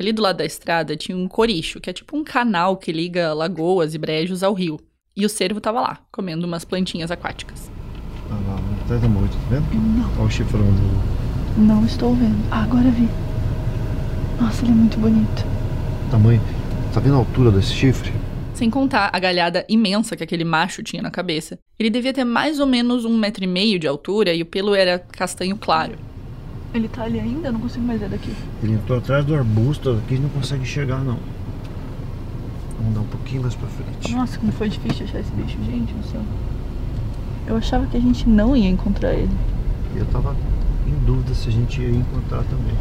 Ali 0.00 0.12
do 0.12 0.22
lado 0.22 0.36
da 0.36 0.44
estrada 0.44 0.96
tinha 0.96 1.16
um 1.16 1.26
coricho, 1.26 1.80
que 1.80 1.90
é 1.90 1.92
tipo 1.92 2.16
um 2.16 2.22
canal 2.22 2.76
que 2.76 2.92
liga 2.92 3.34
lagoas 3.34 3.94
e 3.94 3.98
brejos 3.98 4.42
ao 4.44 4.54
rio. 4.54 4.78
E 5.16 5.26
o 5.26 5.28
cervo 5.28 5.60
tava 5.60 5.80
lá, 5.80 5.98
comendo 6.12 6.46
umas 6.46 6.64
plantinhas 6.64 7.10
aquáticas. 7.10 7.68
Ah 8.30 8.38
lá, 8.46 8.60
atrás 8.84 9.02
da 9.02 9.08
moita, 9.08 9.34
tá 9.34 9.56
vendo? 9.56 9.74
Não. 9.74 10.10
Olha 10.18 10.22
o 10.22 10.30
chifrão 10.30 10.62
do... 10.62 11.60
Não 11.60 11.84
estou 11.84 12.14
vendo. 12.14 12.38
Ah, 12.52 12.62
agora 12.62 12.88
vi. 12.90 13.08
Nossa, 14.40 14.62
ele 14.64 14.70
é 14.70 14.74
muito 14.76 14.98
bonito. 14.98 15.44
Tamanho. 16.10 16.40
Tá 16.94 17.00
vendo 17.00 17.14
a 17.14 17.18
altura 17.18 17.50
desse 17.50 17.72
chifre? 17.72 18.12
Sem 18.54 18.70
contar 18.70 19.10
a 19.12 19.18
galhada 19.18 19.64
imensa 19.68 20.16
que 20.16 20.22
aquele 20.22 20.44
macho 20.44 20.82
tinha 20.82 21.02
na 21.02 21.10
cabeça. 21.10 21.58
Ele 21.76 21.90
devia 21.90 22.12
ter 22.12 22.24
mais 22.24 22.60
ou 22.60 22.66
menos 22.66 23.04
um 23.04 23.18
metro 23.18 23.42
e 23.42 23.46
meio 23.48 23.78
de 23.78 23.88
altura 23.88 24.32
e 24.32 24.42
o 24.42 24.46
pelo 24.46 24.74
era 24.74 24.98
castanho 24.98 25.56
claro. 25.56 25.98
Ele 26.74 26.88
tá 26.88 27.02
ali 27.04 27.18
ainda? 27.18 27.48
Eu 27.48 27.52
não 27.52 27.60
consigo 27.60 27.84
mais 27.84 28.00
ver 28.00 28.08
daqui. 28.10 28.32
Ele 28.62 28.74
entrou 28.74 28.98
atrás 28.98 29.24
do 29.24 29.34
arbusto 29.34 29.90
aqui 29.90 30.16
e 30.16 30.18
não 30.18 30.28
consegue 30.28 30.62
enxergar, 30.62 30.98
não. 30.98 31.18
Vamos 32.78 32.94
dar 32.94 33.00
um 33.00 33.06
pouquinho 33.06 33.42
mais 33.42 33.54
pra 33.54 33.68
frente. 33.68 34.14
Nossa, 34.14 34.38
como 34.38 34.52
foi 34.52 34.68
difícil 34.68 35.06
achar 35.06 35.20
esse 35.20 35.32
bicho, 35.32 35.56
gente 35.64 35.92
do 35.94 36.06
céu. 36.06 36.20
Eu 37.46 37.56
achava 37.56 37.86
que 37.86 37.96
a 37.96 38.00
gente 38.00 38.28
não 38.28 38.54
ia 38.54 38.68
encontrar 38.68 39.14
ele. 39.14 39.30
Eu 39.96 40.04
tava 40.06 40.36
em 40.86 41.04
dúvida 41.04 41.34
se 41.34 41.48
a 41.48 41.52
gente 41.52 41.80
ia 41.80 41.90
encontrar 41.90 42.42
também. 42.44 42.76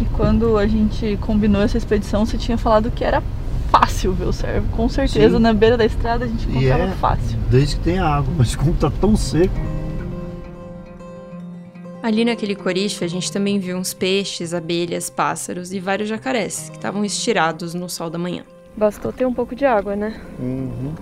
E 0.00 0.04
quando 0.06 0.58
a 0.58 0.66
gente 0.66 1.16
combinou 1.20 1.62
essa 1.62 1.78
expedição, 1.78 2.26
você 2.26 2.36
tinha 2.36 2.58
falado 2.58 2.90
que 2.90 3.04
era 3.04 3.22
fácil 3.70 4.12
ver 4.12 4.26
o 4.26 4.32
cervo. 4.32 4.66
Com 4.72 4.88
certeza, 4.88 5.36
Sim. 5.36 5.42
na 5.42 5.54
beira 5.54 5.76
da 5.76 5.84
estrada 5.84 6.24
a 6.24 6.28
gente 6.28 6.48
encontrava 6.48 6.82
é 6.82 6.90
fácil. 6.92 7.38
desde 7.50 7.76
que 7.76 7.82
tem 7.82 7.98
água, 7.98 8.32
mas 8.36 8.54
como 8.56 8.74
tá 8.74 8.90
tão 8.90 9.16
seco. 9.16 9.54
Ali 12.06 12.24
naquele 12.24 12.54
coricho, 12.54 13.02
a 13.02 13.08
gente 13.08 13.32
também 13.32 13.58
viu 13.58 13.76
uns 13.76 13.92
peixes, 13.92 14.54
abelhas, 14.54 15.10
pássaros 15.10 15.72
e 15.72 15.80
vários 15.80 16.08
jacarés 16.08 16.70
que 16.70 16.76
estavam 16.76 17.04
estirados 17.04 17.74
no 17.74 17.88
sol 17.88 18.08
da 18.08 18.16
manhã. 18.16 18.44
Bastou 18.76 19.12
ter 19.12 19.26
um 19.26 19.34
pouco 19.34 19.56
de 19.56 19.64
água, 19.64 19.96
né? 19.96 20.22
Uhum. 20.38 20.94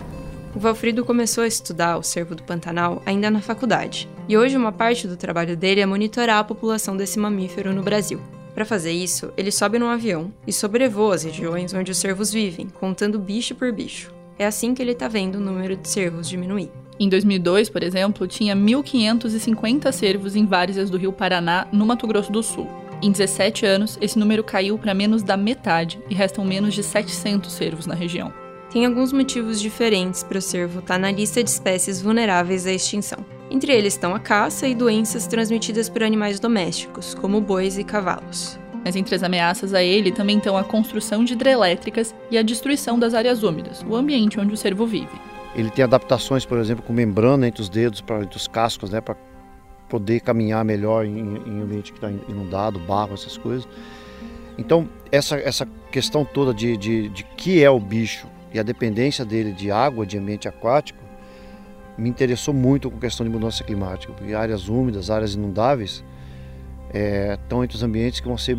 O 0.56 0.58
Valfrido 0.58 1.04
começou 1.04 1.44
a 1.44 1.46
estudar 1.46 1.98
o 1.98 2.02
cervo 2.02 2.34
do 2.34 2.42
Pantanal 2.42 3.02
ainda 3.04 3.30
na 3.30 3.42
faculdade, 3.42 4.08
e 4.26 4.38
hoje 4.38 4.56
uma 4.56 4.72
parte 4.72 5.06
do 5.06 5.14
trabalho 5.14 5.54
dele 5.58 5.82
é 5.82 5.86
monitorar 5.86 6.38
a 6.38 6.44
população 6.44 6.96
desse 6.96 7.18
mamífero 7.18 7.74
no 7.74 7.82
Brasil. 7.82 8.18
Para 8.54 8.64
fazer 8.64 8.92
isso, 8.92 9.30
ele 9.36 9.52
sobe 9.52 9.78
num 9.78 9.90
avião 9.90 10.32
e 10.46 10.54
sobrevoa 10.54 11.16
as 11.16 11.24
regiões 11.24 11.74
onde 11.74 11.92
os 11.92 11.98
cervos 11.98 12.32
vivem, 12.32 12.68
contando 12.68 13.18
bicho 13.18 13.54
por 13.54 13.70
bicho. 13.70 14.13
É 14.38 14.46
assim 14.46 14.74
que 14.74 14.82
ele 14.82 14.94
tá 14.94 15.08
vendo 15.08 15.36
o 15.36 15.40
número 15.40 15.76
de 15.76 15.88
cervos 15.88 16.28
diminuir. 16.28 16.70
Em 16.98 17.08
2002, 17.08 17.68
por 17.70 17.82
exemplo, 17.82 18.26
tinha 18.26 18.54
1.550 18.54 19.90
cervos 19.92 20.36
em 20.36 20.46
várzeas 20.46 20.90
do 20.90 20.96
rio 20.96 21.12
Paraná, 21.12 21.66
no 21.72 21.84
Mato 21.84 22.06
Grosso 22.06 22.30
do 22.30 22.42
Sul. 22.42 22.68
Em 23.02 23.10
17 23.10 23.66
anos, 23.66 23.98
esse 24.00 24.18
número 24.18 24.42
caiu 24.42 24.78
para 24.78 24.94
menos 24.94 25.22
da 25.22 25.36
metade 25.36 26.00
e 26.08 26.14
restam 26.14 26.44
menos 26.44 26.74
de 26.74 26.82
700 26.82 27.52
cervos 27.52 27.86
na 27.86 27.94
região. 27.94 28.32
Tem 28.72 28.86
alguns 28.86 29.12
motivos 29.12 29.60
diferentes 29.60 30.22
para 30.22 30.38
o 30.38 30.42
cervo 30.42 30.80
estar 30.80 30.98
na 30.98 31.10
lista 31.10 31.42
de 31.42 31.50
espécies 31.50 32.00
vulneráveis 32.00 32.66
à 32.66 32.72
extinção. 32.72 33.24
Entre 33.50 33.72
eles 33.72 33.94
estão 33.94 34.14
a 34.14 34.18
caça 34.18 34.66
e 34.66 34.74
doenças 34.74 35.26
transmitidas 35.26 35.88
por 35.88 36.02
animais 36.02 36.40
domésticos, 36.40 37.14
como 37.14 37.40
bois 37.40 37.78
e 37.78 37.84
cavalos. 37.84 38.58
Mas 38.84 38.94
entre 38.94 39.14
as 39.14 39.22
ameaças 39.22 39.72
a 39.72 39.82
ele 39.82 40.12
também 40.12 40.36
estão 40.36 40.56
a 40.56 40.62
construção 40.62 41.24
de 41.24 41.32
hidrelétricas 41.32 42.14
e 42.30 42.36
a 42.36 42.42
destruição 42.42 42.98
das 42.98 43.14
áreas 43.14 43.42
úmidas, 43.42 43.84
o 43.88 43.96
ambiente 43.96 44.38
onde 44.38 44.52
o 44.52 44.56
cervo 44.56 44.86
vive. 44.86 45.18
Ele 45.54 45.70
tem 45.70 45.84
adaptações, 45.84 46.44
por 46.44 46.58
exemplo, 46.58 46.84
com 46.84 46.92
membrana 46.92 47.46
entre 47.48 47.62
os 47.62 47.68
dedos, 47.68 48.00
pra, 48.00 48.20
entre 48.20 48.36
os 48.36 48.46
cascos, 48.46 48.90
né, 48.90 49.00
para 49.00 49.16
poder 49.88 50.20
caminhar 50.20 50.64
melhor 50.64 51.06
em, 51.06 51.18
em 51.18 51.62
ambiente 51.62 51.92
que 51.92 51.98
está 51.98 52.10
inundado, 52.28 52.78
barro, 52.80 53.14
essas 53.14 53.38
coisas. 53.38 53.66
Então, 54.58 54.88
essa, 55.10 55.36
essa 55.36 55.66
questão 55.90 56.24
toda 56.24 56.52
de, 56.52 56.76
de, 56.76 57.08
de 57.08 57.24
que 57.24 57.62
é 57.62 57.70
o 57.70 57.78
bicho 57.78 58.26
e 58.52 58.58
a 58.58 58.62
dependência 58.62 59.24
dele 59.24 59.52
de 59.52 59.70
água, 59.70 60.04
de 60.06 60.18
ambiente 60.18 60.46
aquático, 60.48 61.02
me 61.96 62.08
interessou 62.08 62.52
muito 62.52 62.90
com 62.90 62.96
a 62.96 63.00
questão 63.00 63.24
de 63.24 63.30
mudança 63.30 63.62
climática, 63.62 64.12
porque 64.12 64.34
áreas 64.34 64.68
úmidas, 64.68 65.10
áreas 65.10 65.34
inundáveis, 65.34 66.04
é, 66.94 67.36
estão 67.42 67.64
entre 67.64 67.76
os 67.76 67.82
ambientes 67.82 68.20
que 68.20 68.28
vão 68.28 68.38
ser 68.38 68.56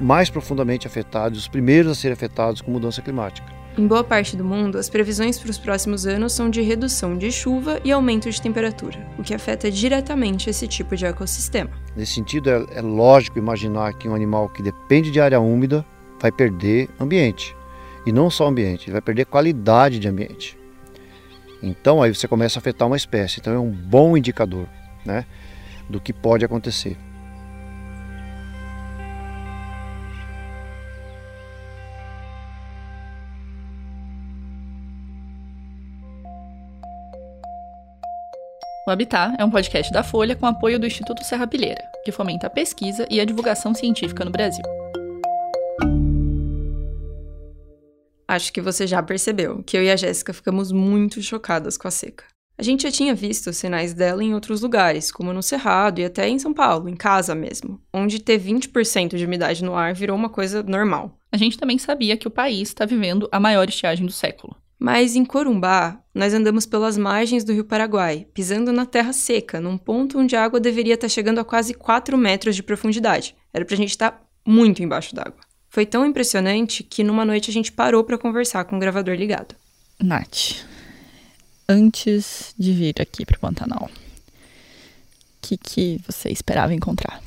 mais 0.00 0.30
profundamente 0.30 0.86
afetados, 0.86 1.38
os 1.38 1.46
primeiros 1.46 1.92
a 1.92 1.94
serem 1.94 2.14
afetados 2.14 2.62
com 2.62 2.70
mudança 2.70 3.02
climática. 3.02 3.46
Em 3.78 3.86
boa 3.86 4.02
parte 4.02 4.34
do 4.34 4.42
mundo, 4.42 4.78
as 4.78 4.88
previsões 4.88 5.38
para 5.38 5.50
os 5.50 5.58
próximos 5.58 6.06
anos 6.06 6.32
são 6.32 6.48
de 6.48 6.62
redução 6.62 7.18
de 7.18 7.30
chuva 7.30 7.78
e 7.84 7.92
aumento 7.92 8.30
de 8.30 8.40
temperatura, 8.40 9.06
o 9.18 9.22
que 9.22 9.34
afeta 9.34 9.70
diretamente 9.70 10.48
esse 10.48 10.66
tipo 10.66 10.96
de 10.96 11.04
ecossistema. 11.04 11.70
Nesse 11.94 12.14
sentido, 12.14 12.48
é, 12.48 12.64
é 12.76 12.80
lógico 12.80 13.38
imaginar 13.38 13.92
que 13.92 14.08
um 14.08 14.14
animal 14.14 14.48
que 14.48 14.62
depende 14.62 15.10
de 15.10 15.20
área 15.20 15.38
úmida 15.38 15.84
vai 16.18 16.32
perder 16.32 16.88
ambiente. 16.98 17.54
E 18.06 18.12
não 18.12 18.30
só 18.30 18.46
ambiente, 18.46 18.86
ele 18.86 18.92
vai 18.92 19.02
perder 19.02 19.26
qualidade 19.26 19.98
de 19.98 20.08
ambiente. 20.08 20.56
Então 21.62 22.02
aí 22.02 22.14
você 22.14 22.26
começa 22.26 22.58
a 22.58 22.60
afetar 22.60 22.88
uma 22.88 22.96
espécie. 22.96 23.40
Então 23.40 23.52
é 23.52 23.58
um 23.58 23.70
bom 23.70 24.16
indicador 24.16 24.66
né, 25.04 25.26
do 25.90 26.00
que 26.00 26.14
pode 26.14 26.46
acontecer. 26.46 26.96
O 38.86 38.90
Habitat 38.92 39.34
é 39.36 39.44
um 39.44 39.50
podcast 39.50 39.92
da 39.92 40.04
Folha 40.04 40.36
com 40.36 40.46
apoio 40.46 40.78
do 40.78 40.86
Instituto 40.86 41.24
Serra 41.24 41.44
Pilheira, 41.44 41.82
que 42.04 42.12
fomenta 42.12 42.46
a 42.46 42.50
pesquisa 42.50 43.04
e 43.10 43.18
a 43.18 43.24
divulgação 43.24 43.74
científica 43.74 44.24
no 44.24 44.30
Brasil. 44.30 44.62
Acho 48.28 48.52
que 48.52 48.60
você 48.60 48.86
já 48.86 49.02
percebeu 49.02 49.60
que 49.64 49.76
eu 49.76 49.82
e 49.82 49.90
a 49.90 49.96
Jéssica 49.96 50.32
ficamos 50.32 50.70
muito 50.70 51.20
chocadas 51.20 51.76
com 51.76 51.88
a 51.88 51.90
seca. 51.90 52.26
A 52.56 52.62
gente 52.62 52.84
já 52.84 52.92
tinha 52.92 53.12
visto 53.12 53.52
sinais 53.52 53.92
dela 53.92 54.22
em 54.22 54.34
outros 54.34 54.62
lugares, 54.62 55.10
como 55.10 55.32
no 55.32 55.42
Cerrado 55.42 56.00
e 56.00 56.04
até 56.04 56.28
em 56.28 56.38
São 56.38 56.54
Paulo, 56.54 56.88
em 56.88 56.94
casa 56.94 57.34
mesmo, 57.34 57.82
onde 57.92 58.20
ter 58.20 58.38
20% 58.38 59.16
de 59.16 59.26
umidade 59.26 59.64
no 59.64 59.74
ar 59.74 59.94
virou 59.94 60.16
uma 60.16 60.30
coisa 60.30 60.62
normal. 60.62 61.18
A 61.32 61.36
gente 61.36 61.58
também 61.58 61.76
sabia 61.76 62.16
que 62.16 62.28
o 62.28 62.30
país 62.30 62.68
está 62.68 62.86
vivendo 62.86 63.28
a 63.32 63.40
maior 63.40 63.68
estiagem 63.68 64.06
do 64.06 64.12
século. 64.12 64.56
Mas 64.78 65.16
em 65.16 65.24
Corumbá, 65.24 65.98
nós 66.14 66.34
andamos 66.34 66.66
pelas 66.66 66.98
margens 66.98 67.44
do 67.44 67.52
rio 67.52 67.64
Paraguai, 67.64 68.26
pisando 68.34 68.72
na 68.72 68.84
terra 68.84 69.12
seca, 69.12 69.60
num 69.60 69.78
ponto 69.78 70.18
onde 70.18 70.36
a 70.36 70.44
água 70.44 70.60
deveria 70.60 70.94
estar 70.94 71.08
chegando 71.08 71.38
a 71.38 71.44
quase 71.44 71.72
4 71.72 72.16
metros 72.18 72.54
de 72.54 72.62
profundidade. 72.62 73.34
Era 73.52 73.64
pra 73.64 73.76
gente 73.76 73.90
estar 73.90 74.22
muito 74.46 74.82
embaixo 74.82 75.14
d'água. 75.14 75.40
Foi 75.68 75.84
tão 75.84 76.06
impressionante 76.06 76.82
que 76.82 77.02
numa 77.02 77.24
noite 77.24 77.50
a 77.50 77.52
gente 77.52 77.72
parou 77.72 78.04
para 78.04 78.18
conversar 78.18 78.64
com 78.64 78.76
o 78.76 78.78
gravador 78.78 79.14
ligado. 79.14 79.54
Nath, 80.02 80.64
antes 81.68 82.54
de 82.58 82.72
vir 82.72 82.94
aqui 83.00 83.24
pro 83.24 83.40
Pantanal, 83.40 83.90
o 83.90 85.40
que, 85.40 85.56
que 85.56 86.00
você 86.06 86.28
esperava 86.30 86.74
encontrar? 86.74 87.22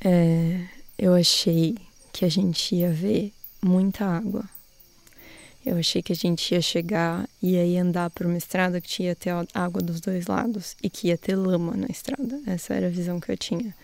É, 0.00 0.60
eu 0.98 1.14
achei 1.14 1.76
que 2.12 2.24
a 2.24 2.28
gente 2.28 2.74
ia 2.74 2.90
ver 2.90 3.32
muita 3.62 4.04
água. 4.04 4.44
Eu 5.68 5.76
achei 5.78 6.02
que 6.02 6.12
a 6.12 6.16
gente 6.16 6.54
ia 6.54 6.62
chegar 6.62 7.28
e 7.42 7.56
ia 7.56 7.82
andar 7.82 8.08
por 8.10 8.24
uma 8.26 8.38
estrada 8.38 8.80
que 8.80 8.88
tinha 8.88 9.14
ter 9.14 9.30
água 9.52 9.82
dos 9.82 10.00
dois 10.00 10.26
lados 10.26 10.74
e 10.82 10.88
que 10.88 11.08
ia 11.08 11.18
ter 11.18 11.36
lama 11.36 11.76
na 11.76 11.86
estrada. 11.86 12.40
Essa 12.46 12.74
era 12.74 12.86
a 12.86 12.90
visão 12.90 13.20
que 13.20 13.30
eu 13.30 13.36
tinha. 13.36 13.74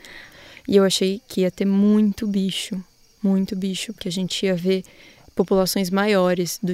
E 0.67 0.77
eu 0.77 0.85
achei 0.85 1.21
que 1.29 1.43
ia 1.43 1.51
ter 1.51 1.67
muito 1.67 2.27
bicho, 2.27 2.83
muito 3.23 3.55
bicho, 3.55 3.93
porque 3.93 4.09
a 4.09 4.13
gente 4.13 4.47
ia 4.47 4.57
ver 4.57 4.83
populações 5.35 5.91
maiores 5.91 6.59
do, 6.63 6.73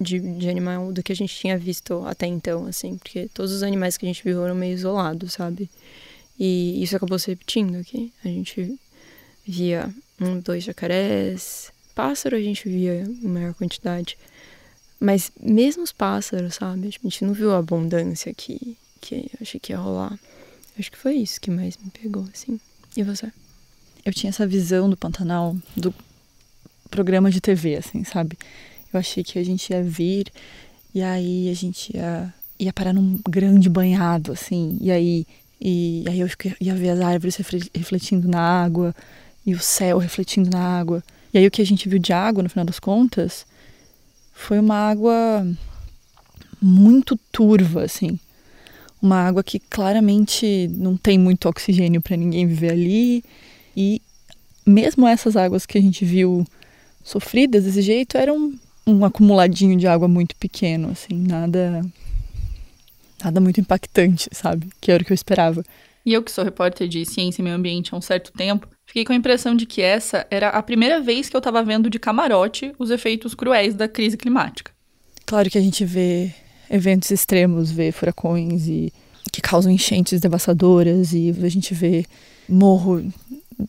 de, 0.00 0.20
de 0.20 0.48
animal 0.48 0.92
do 0.92 1.02
que 1.02 1.12
a 1.12 1.16
gente 1.16 1.34
tinha 1.34 1.58
visto 1.58 2.02
até 2.06 2.26
então, 2.26 2.66
assim, 2.66 2.96
porque 2.96 3.28
todos 3.34 3.52
os 3.52 3.62
animais 3.62 3.96
que 3.96 4.06
a 4.06 4.08
gente 4.08 4.24
viu 4.24 4.42
eram 4.44 4.54
meio 4.54 4.72
isolados, 4.72 5.34
sabe? 5.34 5.68
E 6.38 6.82
isso 6.82 6.96
acabou 6.96 7.18
se 7.18 7.28
repetindo 7.28 7.76
aqui. 7.76 8.12
A 8.24 8.28
gente 8.28 8.78
via 9.46 9.92
um, 10.20 10.40
dois 10.40 10.64
jacarés, 10.64 11.72
pássaro 11.94 12.36
a 12.36 12.40
gente 12.40 12.68
via 12.68 13.02
em 13.02 13.28
maior 13.28 13.54
quantidade. 13.54 14.16
Mas 14.98 15.30
mesmo 15.40 15.82
os 15.82 15.92
pássaros, 15.92 16.54
sabe? 16.54 16.88
A 16.88 16.90
gente 16.90 17.24
não 17.24 17.34
viu 17.34 17.52
a 17.52 17.58
abundância 17.58 18.32
que, 18.34 18.76
que 19.00 19.14
eu 19.14 19.38
achei 19.40 19.60
que 19.60 19.72
ia 19.72 19.78
rolar. 19.78 20.18
Acho 20.78 20.90
que 20.90 20.98
foi 20.98 21.14
isso 21.14 21.40
que 21.40 21.50
mais 21.50 21.76
me 21.76 21.90
pegou, 21.90 22.26
assim. 22.32 22.58
E 22.96 23.02
você? 23.02 23.30
Eu 24.04 24.12
tinha 24.12 24.30
essa 24.30 24.46
visão 24.46 24.88
do 24.88 24.96
Pantanal, 24.96 25.56
do 25.76 25.92
programa 26.90 27.30
de 27.30 27.40
TV, 27.40 27.76
assim, 27.76 28.04
sabe? 28.04 28.38
Eu 28.92 29.00
achei 29.00 29.22
que 29.22 29.38
a 29.38 29.44
gente 29.44 29.70
ia 29.70 29.82
vir 29.82 30.32
e 30.94 31.02
aí 31.02 31.50
a 31.50 31.54
gente 31.54 31.94
ia, 31.94 32.32
ia 32.58 32.72
parar 32.72 32.92
num 32.92 33.20
grande 33.28 33.68
banhado, 33.68 34.32
assim, 34.32 34.78
e 34.80 34.90
aí, 34.90 35.26
e, 35.60 36.04
aí 36.08 36.20
eu 36.20 36.28
ia 36.60 36.74
ver 36.74 36.90
as 36.90 37.00
árvores 37.00 37.36
refletindo 37.74 38.28
na 38.28 38.40
água 38.40 38.94
e 39.44 39.54
o 39.54 39.60
céu 39.60 39.98
refletindo 39.98 40.48
na 40.48 40.60
água. 40.60 41.02
E 41.34 41.38
aí 41.38 41.46
o 41.46 41.50
que 41.50 41.60
a 41.60 41.66
gente 41.66 41.88
viu 41.88 41.98
de 41.98 42.12
água, 42.12 42.42
no 42.42 42.48
final 42.48 42.64
das 42.64 42.78
contas, 42.78 43.46
foi 44.36 44.60
uma 44.60 44.76
água 44.76 45.46
muito 46.62 47.16
turva, 47.32 47.82
assim. 47.82 48.20
Uma 49.00 49.16
água 49.16 49.42
que 49.42 49.58
claramente 49.58 50.68
não 50.74 50.96
tem 50.96 51.18
muito 51.18 51.48
oxigênio 51.48 52.02
para 52.02 52.16
ninguém 52.16 52.46
viver 52.46 52.70
ali. 52.70 53.24
E 53.74 54.00
mesmo 54.64 55.08
essas 55.08 55.36
águas 55.36 55.64
que 55.64 55.78
a 55.78 55.80
gente 55.80 56.04
viu 56.04 56.46
sofridas 57.02 57.64
desse 57.64 57.80
jeito 57.80 58.16
eram 58.18 58.52
um 58.86 59.04
acumuladinho 59.04 59.76
de 59.76 59.86
água 59.86 60.06
muito 60.06 60.36
pequeno, 60.36 60.90
assim, 60.90 61.14
nada 61.14 61.82
nada 63.24 63.40
muito 63.40 63.60
impactante, 63.60 64.28
sabe? 64.32 64.68
Que 64.80 64.92
era 64.92 65.02
o 65.02 65.06
que 65.06 65.12
eu 65.12 65.14
esperava. 65.14 65.64
E 66.04 66.12
eu 66.12 66.22
que 66.22 66.30
sou 66.30 66.44
repórter 66.44 66.86
de 66.86 67.04
ciência 67.04 67.40
e 67.40 67.44
meio 67.44 67.56
ambiente 67.56 67.94
há 67.94 67.96
um 67.96 68.02
certo 68.02 68.30
tempo, 68.32 68.68
fiquei 68.86 69.04
com 69.04 69.12
a 69.12 69.16
impressão 69.16 69.54
de 69.54 69.66
que 69.66 69.82
essa 69.82 70.26
era 70.30 70.48
a 70.48 70.62
primeira 70.62 71.00
vez 71.00 71.28
que 71.28 71.36
eu 71.36 71.38
estava 71.38 71.62
vendo 71.62 71.90
de 71.90 71.98
camarote 71.98 72.72
os 72.78 72.90
efeitos 72.90 73.34
cruéis 73.34 73.74
da 73.74 73.88
crise 73.88 74.16
climática. 74.16 74.72
Claro 75.26 75.50
que 75.50 75.58
a 75.58 75.60
gente 75.60 75.84
vê 75.84 76.32
eventos 76.70 77.10
extremos, 77.10 77.70
vê 77.70 77.92
furacões 77.92 78.68
e 78.68 78.92
que 79.32 79.42
causam 79.42 79.70
enchentes 79.70 80.20
devastadoras 80.20 81.12
e 81.12 81.34
a 81.42 81.48
gente 81.48 81.74
vê 81.74 82.06
morro 82.48 83.12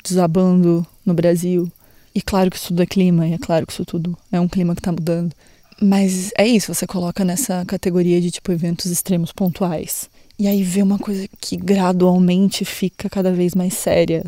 desabando 0.03 0.85
no 1.05 1.13
Brasil. 1.13 1.69
E 2.13 2.21
claro 2.21 2.49
que 2.49 2.57
isso 2.57 2.69
tudo 2.69 2.83
é 2.83 2.85
clima, 2.85 3.27
e 3.27 3.33
é 3.33 3.37
claro 3.37 3.65
que 3.65 3.73
isso 3.73 3.85
tudo 3.85 4.17
é 4.31 4.39
um 4.39 4.47
clima 4.47 4.73
que 4.73 4.79
está 4.79 4.91
mudando. 4.91 5.33
Mas 5.81 6.31
é 6.37 6.47
isso, 6.47 6.73
você 6.73 6.87
coloca 6.87 7.23
nessa 7.23 7.63
categoria 7.65 8.19
de 8.19 8.31
tipo 8.31 8.51
eventos 8.51 8.87
extremos 8.87 9.31
pontuais. 9.31 10.09
E 10.39 10.47
aí 10.47 10.63
vê 10.63 10.81
uma 10.81 10.97
coisa 10.97 11.27
que 11.39 11.55
gradualmente 11.55 12.65
fica 12.65 13.09
cada 13.09 13.31
vez 13.31 13.53
mais 13.53 13.73
séria. 13.73 14.23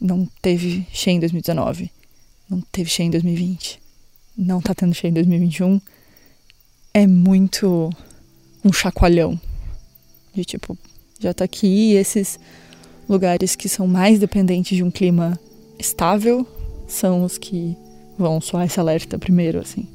Não 0.00 0.26
teve 0.40 0.86
cheia 0.92 1.14
em 1.14 1.20
2019. 1.20 1.90
Não 2.48 2.60
teve 2.60 2.88
cheia 2.88 3.06
em 3.06 3.10
2020. 3.10 3.80
Não 4.36 4.60
tá 4.60 4.74
tendo 4.74 4.94
cheia 4.94 5.10
em 5.10 5.14
2021. 5.14 5.80
É 6.94 7.06
muito 7.06 7.90
um 8.64 8.72
chacoalhão. 8.72 9.40
De 10.34 10.44
tipo, 10.44 10.78
já 11.18 11.34
tá 11.34 11.44
aqui 11.44 11.92
esses 11.92 12.38
lugares 13.08 13.56
que 13.56 13.68
são 13.68 13.86
mais 13.86 14.18
dependentes 14.18 14.76
de 14.76 14.82
um 14.82 14.90
clima 14.90 15.38
estável 15.78 16.46
são 16.86 17.22
os 17.22 17.38
que 17.38 17.76
vão 18.18 18.40
soar 18.40 18.66
esse 18.66 18.80
alerta 18.80 19.18
primeiro, 19.18 19.60
assim. 19.60 19.86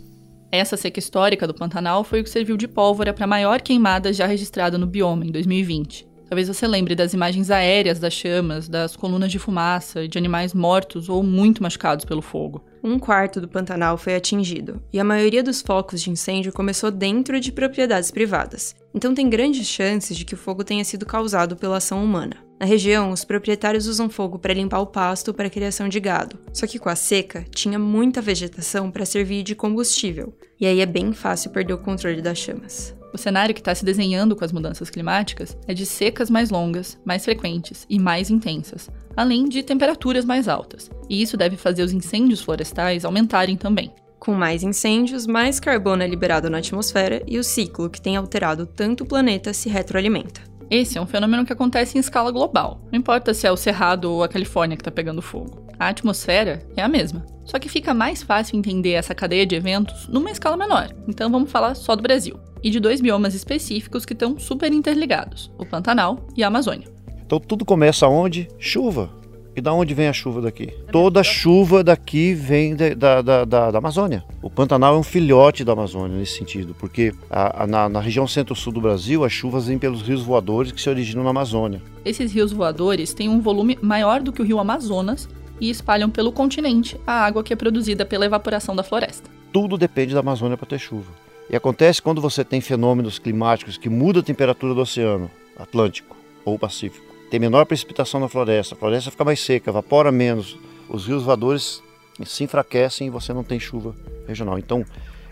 Essa 0.52 0.78
seca 0.78 1.00
histórica 1.00 1.48
do 1.48 1.54
Pantanal 1.54 2.04
foi 2.04 2.22
o 2.22 2.24
que 2.24 2.30
serviu 2.30 2.56
de 2.56 2.68
pólvora 2.68 3.12
para 3.12 3.26
a 3.26 3.28
maior 3.28 3.60
queimada 3.62 4.14
já 4.14 4.28
registrada 4.28 4.78
no 4.78 4.86
bioma 4.86 5.26
em 5.26 5.32
2020. 5.32 6.06
Talvez 6.34 6.48
você 6.48 6.66
lembre 6.66 6.96
das 6.96 7.14
imagens 7.14 7.52
aéreas 7.52 8.00
das 8.00 8.12
chamas, 8.12 8.68
das 8.68 8.96
colunas 8.96 9.32
de 9.32 9.38
fumaça, 9.38 10.08
de 10.08 10.18
animais 10.18 10.52
mortos 10.52 11.08
ou 11.08 11.22
muito 11.22 11.62
machucados 11.62 12.06
pelo 12.06 12.24
fogo. 12.24 12.66
Um 12.84 12.98
quarto 12.98 13.40
do 13.40 13.48
Pantanal 13.48 14.00
foi 14.00 14.16
atingido, 14.16 14.82
e 14.92 15.00
a 15.00 15.04
maioria 15.04 15.44
dos 15.44 15.62
focos 15.62 16.02
de 16.02 16.10
incêndio 16.10 16.52
começou 16.52 16.90
dentro 16.90 17.40
de 17.40 17.52
propriedades 17.52 18.10
privadas. 18.10 18.76
Então 18.96 19.14
tem 19.14 19.30
grandes 19.30 19.68
chances 19.68 20.18
de 20.18 20.26
que 20.26 20.34
o 20.34 20.38
fogo 20.38 20.64
tenha 20.64 20.84
sido 20.84 21.06
causado 21.06 21.56
pela 21.56 21.78
ação 21.78 22.04
humana. 22.04 22.38
Na 22.60 22.66
região, 22.66 23.12
os 23.12 23.24
proprietários 23.24 23.86
usam 23.86 24.10
fogo 24.10 24.40
para 24.40 24.56
limpar 24.56 24.80
o 24.80 24.88
pasto 24.88 25.36
para 25.36 25.46
a 25.46 25.52
criação 25.52 25.88
de 25.88 26.00
gado. 26.00 26.40
Só 26.52 26.66
que 26.66 26.80
com 26.80 26.90
a 26.90 26.96
seca, 26.96 27.46
tinha 27.54 27.78
muita 27.78 28.24
vegetação 28.24 28.90
para 28.90 29.06
servir 29.06 29.44
de 29.44 29.54
combustível, 29.54 30.34
e 30.60 30.66
aí 30.66 30.82
é 30.82 30.86
bem 30.88 31.14
fácil 31.14 31.52
perder 31.52 31.74
o 31.74 31.78
controle 31.78 32.24
das 32.24 32.40
chamas. 32.40 32.96
O 33.14 33.18
cenário 33.18 33.54
que 33.54 33.62
está 33.62 33.76
se 33.76 33.86
desenhando 33.86 34.36
com 34.36 34.44
as 34.44 34.52
mudanças 34.52 34.90
climáticas 34.90 35.56
é 35.68 35.74
de 35.74 35.86
secas 35.86 36.32
mais 36.32 36.50
longas, 36.50 37.00
mais 37.06 37.24
frequentes 37.24 37.86
e 37.88 38.00
mais 38.00 38.32
intensas, 38.32 38.90
além 39.16 39.48
de 39.48 39.62
temperaturas 39.62 40.26
mais 40.26 40.48
altas. 40.48 40.90
E 41.08 41.22
isso 41.22 41.38
deve 41.38 41.56
fazer 41.56 41.84
os 41.84 41.94
incêndios 41.94 42.42
florestais 42.42 43.06
aumentarem 43.06 43.56
também. 43.56 43.94
Com 44.18 44.34
mais 44.34 44.64
incêndios, 44.64 45.28
mais 45.28 45.60
carbono 45.60 46.02
é 46.02 46.08
liberado 46.08 46.50
na 46.50 46.58
atmosfera 46.58 47.22
e 47.28 47.38
o 47.38 47.44
ciclo 47.44 47.90
que 47.90 48.02
tem 48.02 48.16
alterado 48.16 48.66
tanto 48.66 49.04
o 49.04 49.08
planeta 49.08 49.54
se 49.54 49.70
retroalimenta. 49.70 50.42
Esse 50.72 50.98
é 50.98 51.02
um 51.02 51.06
fenômeno 51.06 51.46
que 51.46 51.54
acontece 51.54 51.98
em 51.98 52.00
escala 52.00 52.32
global. 52.32 52.82
Não 52.92 52.98
importa 52.98 53.32
se 53.32 53.46
é 53.46 53.52
o 53.52 53.58
Cerrado 53.58 54.12
ou 54.12 54.24
a 54.24 54.28
Califórnia 54.28 54.76
que 54.76 54.82
está 54.82 54.90
pegando 54.90 55.22
fogo. 55.22 55.68
A 55.78 55.90
atmosfera 55.90 56.66
é 56.76 56.82
a 56.82 56.88
mesma. 56.88 57.24
Só 57.46 57.60
que 57.60 57.70
fica 57.70 57.94
mais 57.94 58.24
fácil 58.24 58.58
entender 58.58 58.94
essa 58.94 59.14
cadeia 59.14 59.46
de 59.46 59.56
eventos 59.56 60.08
numa 60.08 60.32
escala 60.32 60.58
menor. 60.58 60.90
Então 61.08 61.30
vamos 61.30 61.52
falar 61.52 61.76
só 61.76 61.96
do 61.96 62.02
Brasil. 62.02 62.40
E 62.64 62.70
de 62.70 62.80
dois 62.80 63.02
biomas 63.02 63.36
específicos 63.36 64.06
que 64.06 64.14
estão 64.14 64.40
super 64.40 64.72
interligados: 64.72 65.52
o 65.58 65.66
Pantanal 65.66 66.26
e 66.36 66.44
a 66.44 66.48
Amazônia. 66.48 66.88
Então 67.26 67.40
tudo 67.40 67.66
começa 67.66 68.08
onde? 68.08 68.48
Chuva. 68.58 69.10
E 69.56 69.62
da 69.62 69.72
onde 69.72 69.94
vem 69.94 70.08
a 70.08 70.14
chuva 70.14 70.42
daqui? 70.42 70.68
Toda 70.92 71.24
chuva 71.24 71.84
daqui 71.84 72.34
vem 72.34 72.76
da, 72.76 73.22
da, 73.22 73.46
da, 73.46 73.72
da, 73.72 73.78
Amazônia. 73.78 74.24
O 74.42 74.50
Pantanal 74.50 74.96
é 74.96 74.98
um 74.98 75.04
filhote 75.04 75.64
da 75.64 75.74
Amazônia 75.74 76.18
nesse 76.18 76.38
sentido, 76.38 76.76
porque 76.80 77.14
a, 77.30 77.64
a, 77.64 77.68
na, 77.68 77.88
na 77.88 78.00
região 78.00 78.28
centro-sul 78.28 78.74
do 78.74 78.82
Brasil, 78.82 79.24
as 79.24 79.32
chuvas 79.32 79.68
vêm 79.68 79.78
pelos 79.78 80.02
rios 80.02 80.24
voadores 80.24 80.72
que 80.72 80.82
se 80.82 80.90
originam 80.90 81.24
na 81.24 81.30
Amazônia. 81.30 81.82
Esses 82.04 82.34
rios 82.34 82.52
voadores 82.52 83.14
têm 83.14 83.30
um 83.30 83.40
volume 83.40 83.78
maior 83.80 84.22
do 84.22 84.32
que 84.32 84.42
o 84.42 84.46
rio 84.46 84.60
Amazonas 84.60 85.30
e 85.62 85.70
espalham 85.70 86.10
pelo 86.10 86.32
continente 86.32 87.00
a 87.06 87.14
água 87.24 87.44
que 87.44 87.54
é 87.54 87.56
produzida 87.56 88.06
pela 88.06 88.26
evaporação 88.26 88.76
da 88.76 88.82
floresta. 88.82 89.30
Tudo 89.52 89.78
depende 89.78 90.16
da 90.16 90.22
Amazônia 90.22 90.58
para 90.58 90.66
ter 90.66 90.80
chuva. 90.80 91.12
E 91.50 91.56
acontece 91.56 92.02
quando 92.02 92.22
você 92.22 92.44
tem 92.44 92.62
fenômenos 92.62 93.20
climáticos 93.20 93.78
que 93.78 93.90
mudam 93.90 94.22
a 94.22 94.26
temperatura 94.26 94.74
do 94.74 94.82
oceano 94.82 95.30
Atlântico 95.58 96.16
ou 96.46 96.58
Pacífico 96.58 97.14
tem 97.34 97.40
menor 97.40 97.66
precipitação 97.66 98.20
na 98.20 98.28
floresta, 98.28 98.76
a 98.76 98.78
floresta 98.78 99.10
fica 99.10 99.26
mais 99.26 99.40
seca, 99.40 99.72
evapora 99.72 100.12
menos, 100.12 100.56
os 100.88 101.08
rios 101.08 101.24
voadores 101.24 101.82
se 102.24 102.44
enfraquecem 102.44 103.08
e 103.08 103.10
você 103.10 103.34
não 103.34 103.44
tem 103.44 103.60
chuva 103.60 103.96
regional. 104.28 104.60
Então, 104.60 104.86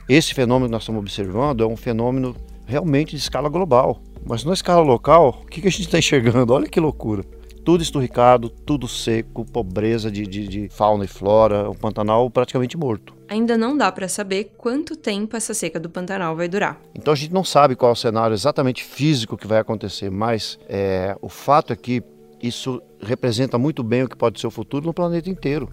esse 0.09 0.33
fenômeno 0.33 0.65
que 0.65 0.71
nós 0.71 0.81
estamos 0.81 0.99
observando 0.99 1.63
é 1.63 1.67
um 1.67 1.77
fenômeno 1.77 2.35
realmente 2.65 3.11
de 3.11 3.17
escala 3.17 3.49
global. 3.49 4.01
Mas 4.25 4.43
na 4.43 4.53
escala 4.53 4.81
local, 4.81 5.43
o 5.43 5.45
que, 5.45 5.59
a 5.59 5.69
gente 5.69 5.83
está 5.83 5.99
enxergando? 5.99 6.51
Olha 6.51 6.67
que 6.67 6.79
loucura. 6.79 7.23
Tudo 7.63 7.83
esturricado, 7.83 8.49
tudo 8.49 8.87
seco, 8.87 9.45
pobreza 9.45 10.09
de, 10.09 10.25
de, 10.25 10.47
de 10.47 10.69
fauna 10.69 11.05
e 11.05 11.07
flora, 11.07 11.69
o 11.69 11.75
Pantanal 11.75 12.31
praticamente 12.31 12.75
morto 12.75 13.20
ainda 13.31 13.57
não 13.57 13.77
dá 13.77 13.89
para 13.89 14.09
saber 14.09 14.51
quanto 14.57 14.93
tempo 14.93 15.37
essa 15.37 15.53
seca 15.53 15.79
do 15.79 15.89
Pantanal 15.89 16.35
vai 16.35 16.49
durar. 16.49 16.81
Então 16.93 17.13
a 17.13 17.15
gente 17.15 17.33
não 17.33 17.45
sabe 17.45 17.77
qual 17.77 17.91
é 17.91 17.93
o 17.93 17.95
cenário 17.95 18.33
exatamente 18.33 18.83
físico 18.83 19.37
que 19.37 19.47
vai 19.47 19.59
acontecer, 19.59 20.11
mas 20.11 20.59
é, 20.67 21.15
o 21.21 21.29
fato 21.29 21.71
é 21.71 21.75
que 21.77 22.03
isso 22.43 22.81
representa 23.01 23.57
muito 23.57 23.83
bem 23.83 24.03
o 24.03 24.09
que 24.09 24.17
pode 24.17 24.37
ser 24.37 24.47
o 24.47 24.51
futuro 24.51 24.85
no 24.85 24.93
planeta 24.93 25.29
inteiro. 25.29 25.69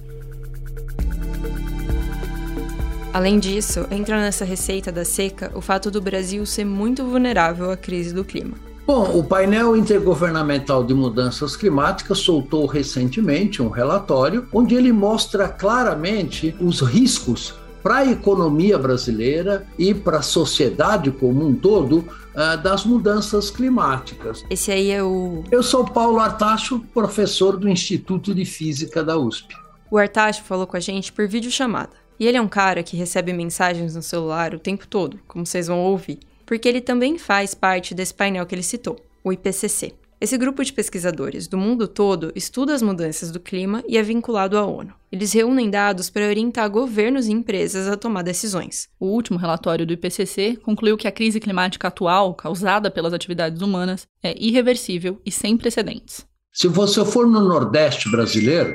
Além 3.12 3.40
disso, 3.40 3.88
entra 3.90 4.20
nessa 4.20 4.44
receita 4.44 4.92
da 4.92 5.04
seca 5.04 5.50
o 5.52 5.60
fato 5.60 5.90
do 5.90 6.00
Brasil 6.00 6.46
ser 6.46 6.64
muito 6.64 7.04
vulnerável 7.04 7.72
à 7.72 7.76
crise 7.76 8.14
do 8.14 8.24
clima. 8.24 8.67
Bom, 8.88 9.18
o 9.18 9.22
painel 9.22 9.76
intergovernamental 9.76 10.82
de 10.82 10.94
mudanças 10.94 11.54
climáticas 11.54 12.20
soltou 12.20 12.64
recentemente 12.64 13.60
um 13.60 13.68
relatório 13.68 14.48
onde 14.50 14.74
ele 14.74 14.92
mostra 14.92 15.46
claramente 15.46 16.56
os 16.58 16.80
riscos 16.80 17.54
para 17.82 17.96
a 17.98 18.10
economia 18.10 18.78
brasileira 18.78 19.66
e 19.78 19.92
para 19.92 20.20
a 20.20 20.22
sociedade 20.22 21.10
como 21.10 21.46
um 21.46 21.54
todo 21.54 21.98
uh, 21.98 22.56
das 22.62 22.86
mudanças 22.86 23.50
climáticas. 23.50 24.42
Esse 24.48 24.72
aí 24.72 24.90
é 24.90 25.02
o. 25.02 25.44
Eu 25.52 25.62
sou 25.62 25.84
Paulo 25.84 26.18
Artacho, 26.18 26.80
professor 26.94 27.58
do 27.58 27.68
Instituto 27.68 28.34
de 28.34 28.46
Física 28.46 29.04
da 29.04 29.18
USP. 29.18 29.54
O 29.90 29.98
Artacho 29.98 30.42
falou 30.44 30.66
com 30.66 30.78
a 30.78 30.80
gente 30.80 31.12
por 31.12 31.28
videochamada. 31.28 31.92
E 32.18 32.26
ele 32.26 32.38
é 32.38 32.40
um 32.40 32.48
cara 32.48 32.82
que 32.82 32.96
recebe 32.96 33.34
mensagens 33.34 33.94
no 33.94 34.02
celular 34.02 34.54
o 34.54 34.58
tempo 34.58 34.88
todo, 34.88 35.20
como 35.28 35.44
vocês 35.44 35.66
vão 35.66 35.78
ouvir 35.80 36.20
porque 36.48 36.66
ele 36.66 36.80
também 36.80 37.18
faz 37.18 37.54
parte 37.54 37.94
desse 37.94 38.14
painel 38.14 38.46
que 38.46 38.54
ele 38.54 38.62
citou, 38.62 38.96
o 39.22 39.30
IPCC. 39.30 39.92
Esse 40.18 40.38
grupo 40.38 40.64
de 40.64 40.72
pesquisadores 40.72 41.46
do 41.46 41.58
mundo 41.58 41.86
todo 41.86 42.32
estuda 42.34 42.74
as 42.74 42.80
mudanças 42.80 43.30
do 43.30 43.38
clima 43.38 43.84
e 43.86 43.98
é 43.98 44.02
vinculado 44.02 44.56
à 44.56 44.64
ONU. 44.64 44.94
Eles 45.12 45.32
reúnem 45.34 45.68
dados 45.68 46.08
para 46.08 46.26
orientar 46.26 46.70
governos 46.70 47.28
e 47.28 47.32
empresas 47.32 47.86
a 47.86 47.98
tomar 47.98 48.22
decisões. 48.22 48.88
O 48.98 49.08
último 49.08 49.38
relatório 49.38 49.86
do 49.86 49.92
IPCC 49.92 50.56
concluiu 50.56 50.96
que 50.96 51.06
a 51.06 51.12
crise 51.12 51.38
climática 51.38 51.88
atual, 51.88 52.34
causada 52.34 52.90
pelas 52.90 53.12
atividades 53.12 53.60
humanas, 53.60 54.08
é 54.22 54.34
irreversível 54.42 55.20
e 55.26 55.30
sem 55.30 55.54
precedentes. 55.54 56.26
Se 56.50 56.66
você 56.66 57.04
for 57.04 57.26
no 57.26 57.46
Nordeste 57.46 58.10
brasileiro, 58.10 58.74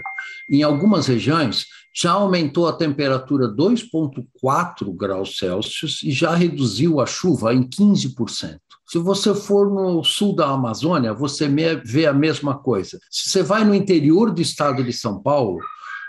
em 0.50 0.62
algumas 0.62 1.08
regiões, 1.08 1.66
já 1.94 2.12
aumentou 2.12 2.68
a 2.68 2.74
temperatura 2.74 3.48
2,4 3.48 4.96
graus 4.96 5.38
Celsius 5.38 6.02
e 6.04 6.12
já 6.12 6.34
reduziu 6.34 7.00
a 7.00 7.06
chuva 7.06 7.54
em 7.54 7.64
15%. 7.64 8.58
Se 8.88 8.98
você 8.98 9.34
for 9.34 9.70
no 9.70 10.04
sul 10.04 10.36
da 10.36 10.48
Amazônia, 10.48 11.14
você 11.14 11.48
vê 11.86 12.06
a 12.06 12.14
mesma 12.14 12.58
coisa. 12.58 13.00
Se 13.10 13.30
você 13.30 13.44
vai 13.44 13.64
no 13.64 13.74
interior 13.74 14.32
do 14.32 14.42
estado 14.42 14.84
de 14.84 14.92
São 14.92 15.22
Paulo, 15.22 15.60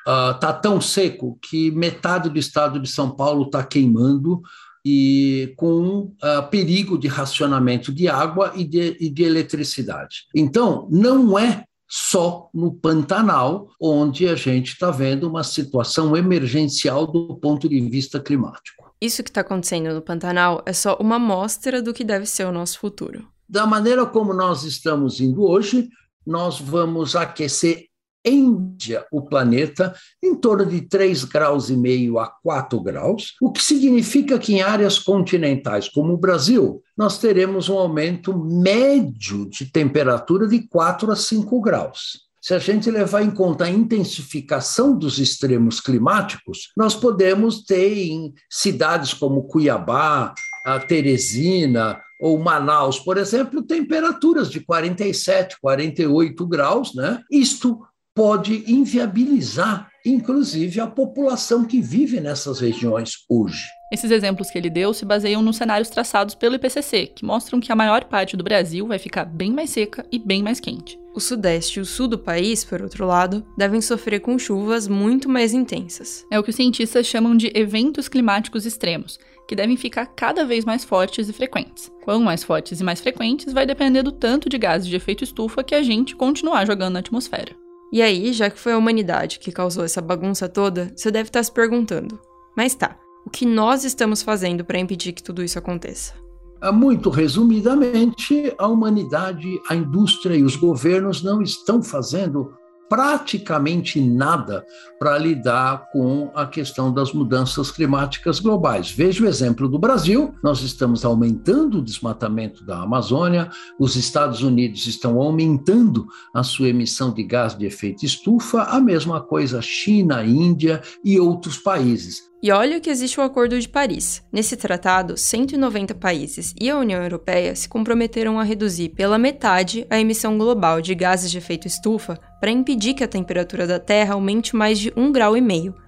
está 0.00 0.50
uh, 0.50 0.60
tão 0.60 0.80
seco 0.80 1.38
que 1.40 1.70
metade 1.70 2.28
do 2.28 2.38
estado 2.38 2.80
de 2.80 2.88
São 2.88 3.10
Paulo 3.10 3.44
está 3.44 3.62
queimando 3.62 4.42
e 4.84 5.54
com 5.56 6.12
uh, 6.22 6.48
perigo 6.50 6.98
de 6.98 7.08
racionamento 7.08 7.90
de 7.90 8.06
água 8.06 8.52
e 8.54 8.64
de, 8.64 8.96
e 9.00 9.08
de 9.08 9.22
eletricidade. 9.22 10.26
Então, 10.34 10.86
não 10.90 11.38
é 11.38 11.64
só 11.88 12.48
no 12.52 12.72
Pantanal, 12.72 13.68
onde 13.80 14.28
a 14.28 14.34
gente 14.34 14.72
está 14.72 14.90
vendo 14.90 15.28
uma 15.28 15.44
situação 15.44 16.16
emergencial 16.16 17.06
do 17.06 17.36
ponto 17.36 17.68
de 17.68 17.80
vista 17.88 18.20
climático. 18.20 18.92
Isso 19.00 19.22
que 19.22 19.30
está 19.30 19.42
acontecendo 19.42 19.92
no 19.92 20.02
Pantanal 20.02 20.62
é 20.64 20.72
só 20.72 20.96
uma 21.00 21.16
amostra 21.16 21.82
do 21.82 21.92
que 21.92 22.04
deve 22.04 22.26
ser 22.26 22.46
o 22.46 22.52
nosso 22.52 22.78
futuro. 22.78 23.28
Da 23.48 23.66
maneira 23.66 24.06
como 24.06 24.32
nós 24.32 24.64
estamos 24.64 25.20
indo 25.20 25.42
hoje, 25.42 25.88
nós 26.26 26.58
vamos 26.58 27.14
aquecer 27.14 27.86
em 28.24 28.64
o 29.10 29.22
planeta 29.22 29.94
em 30.22 30.34
torno 30.34 30.66
de 30.66 30.82
3,5 30.82 31.32
graus 31.32 31.70
e 31.70 31.76
meio 31.76 32.18
a 32.18 32.26
4 32.26 32.80
graus, 32.80 33.34
o 33.40 33.52
que 33.52 33.62
significa 33.62 34.38
que 34.38 34.54
em 34.54 34.62
áreas 34.62 34.98
continentais 34.98 35.88
como 35.88 36.12
o 36.12 36.18
Brasil, 36.18 36.82
nós 36.96 37.18
teremos 37.18 37.68
um 37.68 37.78
aumento 37.78 38.36
médio 38.36 39.48
de 39.48 39.66
temperatura 39.66 40.46
de 40.46 40.66
4 40.68 41.12
a 41.12 41.16
5 41.16 41.60
graus. 41.60 42.24
Se 42.40 42.52
a 42.52 42.58
gente 42.58 42.90
levar 42.90 43.22
em 43.22 43.30
conta 43.30 43.64
a 43.64 43.70
intensificação 43.70 44.96
dos 44.96 45.18
extremos 45.18 45.80
climáticos, 45.80 46.70
nós 46.76 46.94
podemos 46.94 47.64
ter 47.64 47.96
em 47.96 48.34
cidades 48.50 49.14
como 49.14 49.44
Cuiabá, 49.44 50.34
a 50.66 50.78
Teresina 50.78 51.98
ou 52.20 52.38
Manaus, 52.38 52.98
por 52.98 53.16
exemplo, 53.16 53.62
temperaturas 53.62 54.50
de 54.50 54.60
47, 54.60 55.56
48 55.60 56.46
graus, 56.46 56.94
né? 56.94 57.22
Isto 57.30 57.80
pode 58.14 58.62
inviabilizar, 58.70 59.88
inclusive, 60.06 60.80
a 60.80 60.86
população 60.86 61.64
que 61.64 61.80
vive 61.80 62.20
nessas 62.20 62.60
regiões 62.60 63.24
hoje. 63.28 63.64
Esses 63.92 64.10
exemplos 64.10 64.50
que 64.50 64.58
ele 64.58 64.70
deu 64.70 64.94
se 64.94 65.04
baseiam 65.04 65.42
nos 65.42 65.56
cenários 65.56 65.90
traçados 65.90 66.34
pelo 66.34 66.54
IPCC, 66.54 67.08
que 67.08 67.24
mostram 67.24 67.60
que 67.60 67.72
a 67.72 67.76
maior 67.76 68.04
parte 68.04 68.36
do 68.36 68.44
Brasil 68.44 68.86
vai 68.86 68.98
ficar 68.98 69.24
bem 69.24 69.52
mais 69.52 69.70
seca 69.70 70.06
e 70.12 70.18
bem 70.18 70.42
mais 70.42 70.60
quente. 70.60 70.98
O 71.14 71.20
sudeste 71.20 71.78
e 71.78 71.82
o 71.82 71.84
sul 71.84 72.08
do 72.08 72.18
país, 72.18 72.64
por 72.64 72.82
outro 72.82 73.06
lado, 73.06 73.44
devem 73.56 73.80
sofrer 73.80 74.20
com 74.20 74.38
chuvas 74.38 74.88
muito 74.88 75.28
mais 75.28 75.52
intensas. 75.52 76.24
É 76.30 76.38
o 76.38 76.42
que 76.42 76.50
os 76.50 76.56
cientistas 76.56 77.06
chamam 77.06 77.36
de 77.36 77.52
eventos 77.54 78.08
climáticos 78.08 78.66
extremos, 78.66 79.18
que 79.48 79.54
devem 79.54 79.76
ficar 79.76 80.06
cada 80.06 80.44
vez 80.44 80.64
mais 80.64 80.84
fortes 80.84 81.28
e 81.28 81.32
frequentes. 81.32 81.90
Quanto 82.04 82.24
mais 82.24 82.42
fortes 82.42 82.80
e 82.80 82.84
mais 82.84 83.00
frequentes 83.00 83.52
vai 83.52 83.66
depender 83.66 84.02
do 84.02 84.12
tanto 84.12 84.48
de 84.48 84.58
gases 84.58 84.88
de 84.88 84.96
efeito 84.96 85.22
estufa 85.22 85.62
que 85.62 85.74
a 85.74 85.82
gente 85.82 86.16
continuar 86.16 86.66
jogando 86.66 86.94
na 86.94 87.00
atmosfera. 87.00 87.63
E 87.92 88.02
aí, 88.02 88.32
já 88.32 88.50
que 88.50 88.58
foi 88.58 88.72
a 88.72 88.78
humanidade 88.78 89.38
que 89.38 89.52
causou 89.52 89.84
essa 89.84 90.00
bagunça 90.00 90.48
toda, 90.48 90.92
você 90.96 91.10
deve 91.10 91.28
estar 91.28 91.42
se 91.42 91.52
perguntando: 91.52 92.18
mas 92.56 92.74
tá, 92.74 92.96
o 93.24 93.30
que 93.30 93.46
nós 93.46 93.84
estamos 93.84 94.22
fazendo 94.22 94.64
para 94.64 94.78
impedir 94.78 95.12
que 95.12 95.22
tudo 95.22 95.42
isso 95.42 95.58
aconteça? 95.58 96.14
Ah, 96.60 96.72
muito 96.72 97.10
resumidamente, 97.10 98.54
a 98.56 98.66
humanidade, 98.66 99.60
a 99.68 99.74
indústria 99.74 100.34
e 100.34 100.42
os 100.42 100.56
governos 100.56 101.22
não 101.22 101.42
estão 101.42 101.82
fazendo 101.82 102.54
praticamente 102.88 104.00
nada 104.00 104.64
para 104.98 105.18
lidar 105.18 105.90
com 105.90 106.30
a 106.34 106.46
questão 106.46 106.92
das 106.92 107.12
mudanças 107.12 107.70
climáticas 107.70 108.40
globais. 108.40 108.90
Veja 108.90 109.24
o 109.24 109.26
exemplo 109.26 109.68
do 109.68 109.78
Brasil: 109.78 110.34
nós 110.42 110.62
estamos 110.62 111.04
aumentando 111.04 111.78
o 111.78 111.82
desmatamento 111.82 112.64
da 112.64 112.82
Amazônia, 112.82 113.50
os 113.78 113.96
Estados 113.96 114.42
Unidos 114.42 114.86
estão 114.86 115.20
aumentando 115.20 116.06
a 116.34 116.42
sua 116.42 116.68
emissão 116.68 117.12
de 117.12 117.22
gás 117.22 117.56
de 117.56 117.66
efeito 117.66 118.04
estufa, 118.04 118.62
a 118.62 118.80
mesma 118.80 119.20
coisa 119.20 119.62
China, 119.62 120.24
Índia 120.24 120.82
e 121.04 121.18
outros 121.18 121.58
países. 121.58 122.33
E 122.44 122.52
olha 122.52 122.78
que 122.78 122.90
existe 122.90 123.18
o 123.18 123.22
Acordo 123.22 123.58
de 123.58 123.66
Paris. 123.66 124.22
Nesse 124.30 124.54
tratado, 124.54 125.16
190 125.16 125.94
países 125.94 126.54
e 126.60 126.68
a 126.68 126.76
União 126.76 127.02
Europeia 127.02 127.56
se 127.56 127.66
comprometeram 127.66 128.38
a 128.38 128.42
reduzir 128.42 128.90
pela 128.90 129.16
metade 129.16 129.86
a 129.88 129.98
emissão 129.98 130.36
global 130.36 130.82
de 130.82 130.94
gases 130.94 131.30
de 131.30 131.38
efeito 131.38 131.66
estufa 131.66 132.20
para 132.38 132.50
impedir 132.50 132.92
que 132.92 133.02
a 133.02 133.08
temperatura 133.08 133.66
da 133.66 133.78
Terra 133.80 134.12
aumente 134.12 134.54
mais 134.54 134.78
de 134.78 134.90
1,5 134.90 135.10
grau 135.10 135.34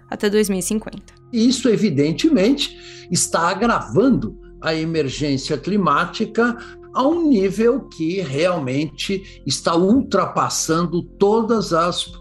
até 0.08 0.30
2050. 0.30 1.02
Isso, 1.30 1.68
evidentemente, 1.68 3.06
está 3.10 3.50
agravando 3.50 4.34
a 4.62 4.74
emergência 4.74 5.58
climática 5.58 6.56
a 6.96 7.06
um 7.06 7.28
nível 7.28 7.80
que 7.90 8.22
realmente 8.22 9.42
está 9.46 9.76
ultrapassando 9.76 11.02
todos 11.02 11.70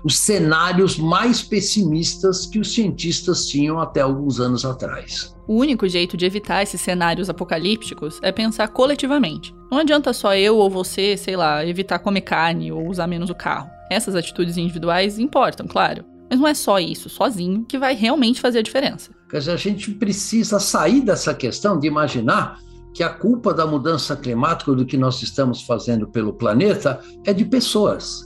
os 0.04 0.18
cenários 0.18 0.98
mais 0.98 1.42
pessimistas 1.42 2.46
que 2.46 2.60
os 2.60 2.74
cientistas 2.74 3.48
tinham 3.48 3.80
até 3.80 4.02
alguns 4.02 4.42
anos 4.42 4.66
atrás. 4.66 5.34
O 5.48 5.56
único 5.56 5.88
jeito 5.88 6.18
de 6.18 6.26
evitar 6.26 6.62
esses 6.62 6.82
cenários 6.82 7.30
apocalípticos 7.30 8.20
é 8.22 8.34
pensar 8.34 8.68
coletivamente. 8.68 9.56
Não 9.72 9.78
adianta 9.78 10.12
só 10.12 10.36
eu 10.36 10.58
ou 10.58 10.70
você, 10.70 11.16
sei 11.16 11.38
lá, 11.38 11.66
evitar 11.66 12.00
comer 12.00 12.22
carne 12.22 12.70
ou 12.70 12.90
usar 12.90 13.08
menos 13.08 13.30
o 13.30 13.36
carro. 13.36 13.70
Essas 13.90 14.14
atitudes 14.14 14.58
individuais 14.58 15.18
importam, 15.18 15.68
claro. 15.68 16.04
Mas 16.30 16.38
não 16.38 16.48
é 16.48 16.54
só 16.54 16.80
isso, 16.80 17.08
sozinho, 17.08 17.64
que 17.64 17.78
vai 17.78 17.96
realmente 17.96 18.42
fazer 18.42 18.60
a 18.60 18.64
diferença. 18.64 19.12
Quer 19.30 19.40
dizer, 19.40 19.52
a 19.52 19.58
gente 19.58 19.92
precisa 19.92 20.60
sair 20.60 21.00
dessa 21.00 21.34
questão 21.34 21.80
de 21.80 21.88
imaginar 21.88 22.60
que 22.96 23.04
a 23.04 23.10
culpa 23.10 23.54
da 23.54 23.68
mudança 23.68 24.16
climática 24.16 24.74
do 24.74 24.86
que 24.86 24.96
nós 24.96 25.22
estamos 25.22 25.64
fazendo 25.64 26.08
pelo 26.08 26.34
planeta 26.34 27.02
é 27.26 27.34
de 27.34 27.44
pessoas. 27.44 28.24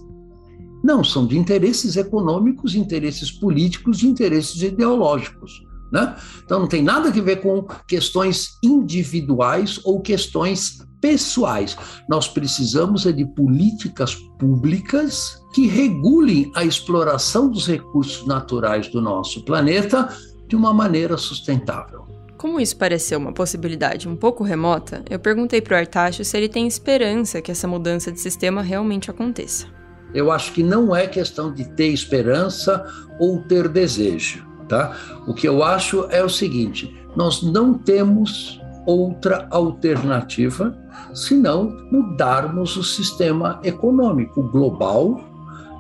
Não, 0.84 1.03
são 1.03 1.25
de 1.25 1.38
interesses 1.38 1.97
econômicos, 1.97 2.75
interesses 2.75 3.32
políticos, 3.32 4.03
interesses 4.03 4.62
ideológicos. 4.62 5.65
Né? 5.91 6.15
Então 6.45 6.60
não 6.60 6.67
tem 6.67 6.84
nada 6.84 7.10
a 7.10 7.12
ver 7.12 7.41
com 7.41 7.63
questões 7.88 8.60
individuais 8.63 9.79
ou 9.84 10.01
questões 10.01 10.77
pessoais. 11.01 11.75
Nós 12.08 12.27
precisamos 12.27 13.08
é 13.08 13.12
de 13.12 13.25
políticas 13.25 14.13
públicas 14.38 15.41
que 15.51 15.65
regulem 15.65 16.51
a 16.55 16.63
exploração 16.63 17.49
dos 17.49 17.65
recursos 17.65 18.27
naturais 18.27 18.88
do 18.89 19.01
nosso 19.01 19.43
planeta 19.43 20.15
de 20.47 20.55
uma 20.55 20.71
maneira 20.71 21.17
sustentável. 21.17 22.18
Como 22.39 22.58
isso 22.58 22.78
pareceu 22.78 23.19
uma 23.19 23.34
possibilidade 23.34 24.08
um 24.08 24.15
pouco 24.15 24.45
remota, 24.45 25.04
eu 25.10 25.19
perguntei 25.19 25.60
para 25.62 25.75
o 25.75 25.78
Artacho 25.78 26.23
se 26.23 26.38
ele 26.38 26.47
tem 26.47 26.65
esperança 26.65 27.41
que 27.41 27.52
essa 27.52 27.67
mudança 27.67 28.13
de 28.13 28.19
sistema 28.21 28.62
realmente 28.62 29.12
aconteça. 29.12 29.67
Eu 30.13 30.32
acho 30.32 30.54
que 30.54 30.63
não 30.63 30.95
é 30.95 31.06
questão 31.06 31.54
de 31.54 31.65
ter 31.65 31.88
esperança 31.88 32.86
ou 33.19 33.41
ter 33.41 33.67
desejo, 33.67 34.47
tá? 34.69 34.95
O 35.28 35.34
que 35.34 35.49
eu 35.49 35.62
acho 35.62 36.08
é 36.12 36.23
o 36.23 36.30
seguinte: 36.30 36.95
nós 37.13 37.43
não 37.43 37.73
temos 37.73 38.62
outra 38.88 39.45
alternativa 39.52 40.73
senão 41.13 41.78
mudarmos 41.91 42.78
o 42.78 42.84
sistema 42.86 43.60
econômico 43.65 44.43
global 44.43 45.19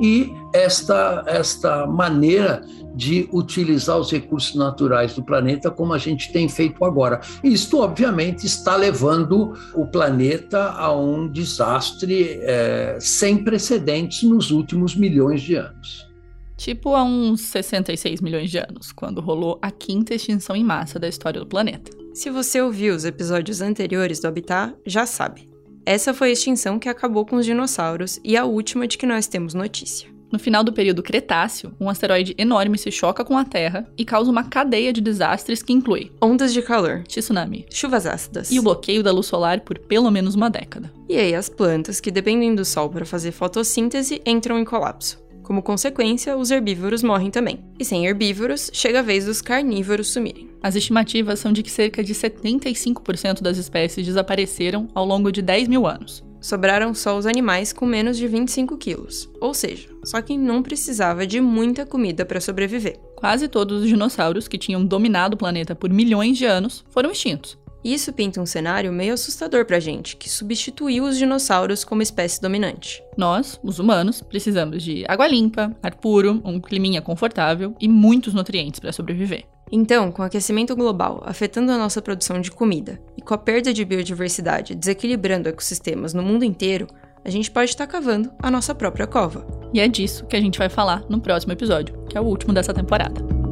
e 0.01 0.33
esta, 0.53 1.23
esta 1.25 1.87
maneira 1.87 2.61
de 2.99 3.29
utilizar 3.31 3.97
os 3.97 4.11
recursos 4.11 4.55
naturais 4.55 5.13
do 5.13 5.23
planeta 5.23 5.71
como 5.71 5.93
a 5.93 5.97
gente 5.97 6.33
tem 6.33 6.49
feito 6.49 6.83
agora. 6.83 7.21
Isto, 7.41 7.79
obviamente, 7.79 8.45
está 8.45 8.75
levando 8.75 9.53
o 9.73 9.87
planeta 9.87 10.71
a 10.71 10.93
um 10.93 11.31
desastre 11.31 12.39
é, 12.41 12.97
sem 12.99 13.41
precedentes 13.41 14.23
nos 14.23 14.51
últimos 14.51 14.97
milhões 14.97 15.41
de 15.41 15.55
anos. 15.55 16.09
Tipo 16.57 16.93
há 16.93 17.01
uns 17.05 17.39
66 17.39 18.19
milhões 18.19 18.51
de 18.51 18.57
anos, 18.57 18.91
quando 18.91 19.21
rolou 19.21 19.57
a 19.61 19.71
quinta 19.71 20.13
extinção 20.13 20.53
em 20.53 20.63
massa 20.63 20.99
da 20.99 21.07
história 21.07 21.39
do 21.39 21.47
planeta. 21.47 21.89
Se 22.13 22.29
você 22.29 22.61
ouviu 22.61 22.93
os 22.93 23.05
episódios 23.05 23.61
anteriores 23.61 24.19
do 24.19 24.27
Habitat, 24.27 24.75
já 24.85 25.05
sabe. 25.05 25.47
Essa 25.85 26.13
foi 26.13 26.31
a 26.31 26.33
extinção 26.33 26.77
que 26.77 26.89
acabou 26.89 27.25
com 27.25 27.37
os 27.37 27.45
dinossauros 27.45 28.19
e 28.25 28.35
a 28.35 28.43
última 28.43 28.85
de 28.85 28.97
que 28.97 29.05
nós 29.05 29.25
temos 29.25 29.53
notícia. 29.53 30.18
No 30.31 30.37
final 30.37 30.63
do 30.63 30.71
período 30.71 31.01
Cretáceo, 31.01 31.73
um 31.79 31.89
asteroide 31.89 32.35
enorme 32.37 32.77
se 32.77 32.91
choca 32.91 33.25
com 33.25 33.35
a 33.35 33.43
Terra 33.43 33.87
e 33.97 34.05
causa 34.05 34.29
uma 34.29 34.43
cadeia 34.43 34.93
de 34.93 35.01
desastres 35.01 35.63
que 35.63 35.73
inclui 35.73 36.11
ondas 36.21 36.53
de 36.53 36.61
calor, 36.61 37.03
tsunami, 37.07 37.65
chuvas 37.71 38.05
ácidas 38.05 38.51
e 38.51 38.59
o 38.59 38.63
bloqueio 38.63 39.01
da 39.01 39.11
luz 39.11 39.25
solar 39.25 39.61
por 39.61 39.79
pelo 39.79 40.11
menos 40.11 40.35
uma 40.35 40.49
década. 40.49 40.91
E 41.07 41.17
aí 41.17 41.33
as 41.33 41.49
plantas 41.49 41.99
que 41.99 42.11
dependem 42.11 42.53
do 42.53 42.63
sol 42.63 42.89
para 42.89 43.05
fazer 43.05 43.31
fotossíntese 43.31 44.21
entram 44.23 44.59
em 44.59 44.65
colapso. 44.65 45.19
Como 45.41 45.63
consequência, 45.63 46.37
os 46.37 46.51
herbívoros 46.51 47.01
morrem 47.01 47.31
também. 47.31 47.59
E 47.79 47.83
sem 47.83 48.05
herbívoros, 48.05 48.69
chega 48.71 48.99
a 48.99 49.01
vez 49.01 49.25
dos 49.25 49.41
carnívoros 49.41 50.09
sumirem. 50.09 50.47
As 50.61 50.75
estimativas 50.75 51.39
são 51.39 51.51
de 51.51 51.63
que 51.63 51.71
cerca 51.71 52.03
de 52.03 52.13
75% 52.13 53.41
das 53.41 53.57
espécies 53.57 54.05
desapareceram 54.05 54.87
ao 54.93 55.05
longo 55.05 55.31
de 55.31 55.41
10 55.41 55.67
mil 55.67 55.87
anos 55.87 56.23
sobraram 56.41 56.93
só 56.93 57.17
os 57.17 57.25
animais 57.25 57.73
com 57.73 57.85
menos 57.85 58.17
de 58.17 58.27
25 58.27 58.77
quilos, 58.77 59.29
ou 59.39 59.53
seja, 59.53 59.89
só 60.03 60.21
quem 60.21 60.37
não 60.37 60.63
precisava 60.63 61.27
de 61.27 61.41
muita 61.41 61.85
comida 61.85 62.25
para 62.25 62.41
sobreviver. 62.41 62.99
Quase 63.15 63.47
todos 63.47 63.83
os 63.83 63.87
dinossauros 63.87 64.47
que 64.47 64.57
tinham 64.57 64.85
dominado 64.85 65.33
o 65.33 65.37
planeta 65.37 65.75
por 65.75 65.89
milhões 65.89 66.37
de 66.37 66.45
anos 66.45 66.85
foram 66.89 67.11
extintos. 67.11 67.57
Isso 67.83 68.11
pinta 68.11 68.41
um 68.41 68.45
cenário 68.45 68.91
meio 68.91 69.13
assustador 69.13 69.65
pra 69.65 69.79
gente, 69.79 70.17
que 70.17 70.29
substituiu 70.29 71.05
os 71.05 71.17
dinossauros 71.17 71.83
como 71.83 72.01
espécie 72.01 72.41
dominante. 72.41 73.01
Nós, 73.17 73.59
os 73.63 73.79
humanos, 73.79 74.21
precisamos 74.21 74.83
de 74.83 75.05
água 75.07 75.27
limpa, 75.27 75.75
ar 75.81 75.95
puro, 75.95 76.41
um 76.43 76.59
climinha 76.59 77.01
confortável 77.01 77.73
e 77.79 77.87
muitos 77.87 78.33
nutrientes 78.33 78.79
para 78.79 78.91
sobreviver. 78.91 79.45
Então, 79.71 80.11
com 80.11 80.21
o 80.21 80.25
aquecimento 80.25 80.75
global 80.75 81.21
afetando 81.25 81.71
a 81.71 81.77
nossa 81.77 82.01
produção 82.01 82.41
de 82.41 82.51
comida 82.51 82.99
e 83.15 83.21
com 83.21 83.33
a 83.33 83.37
perda 83.37 83.71
de 83.71 83.85
biodiversidade 83.85 84.75
desequilibrando 84.75 85.47
ecossistemas 85.47 86.13
no 86.13 86.23
mundo 86.23 86.43
inteiro, 86.43 86.87
a 87.23 87.29
gente 87.29 87.51
pode 87.51 87.69
estar 87.69 87.85
cavando 87.85 88.31
a 88.41 88.49
nossa 88.49 88.73
própria 88.73 89.05
cova. 89.05 89.45
E 89.73 89.79
é 89.79 89.87
disso 89.87 90.25
que 90.25 90.35
a 90.35 90.41
gente 90.41 90.57
vai 90.57 90.69
falar 90.69 91.03
no 91.09 91.21
próximo 91.21 91.53
episódio, 91.53 91.95
que 92.09 92.17
é 92.17 92.21
o 92.21 92.25
último 92.25 92.53
dessa 92.53 92.73
temporada. 92.73 93.48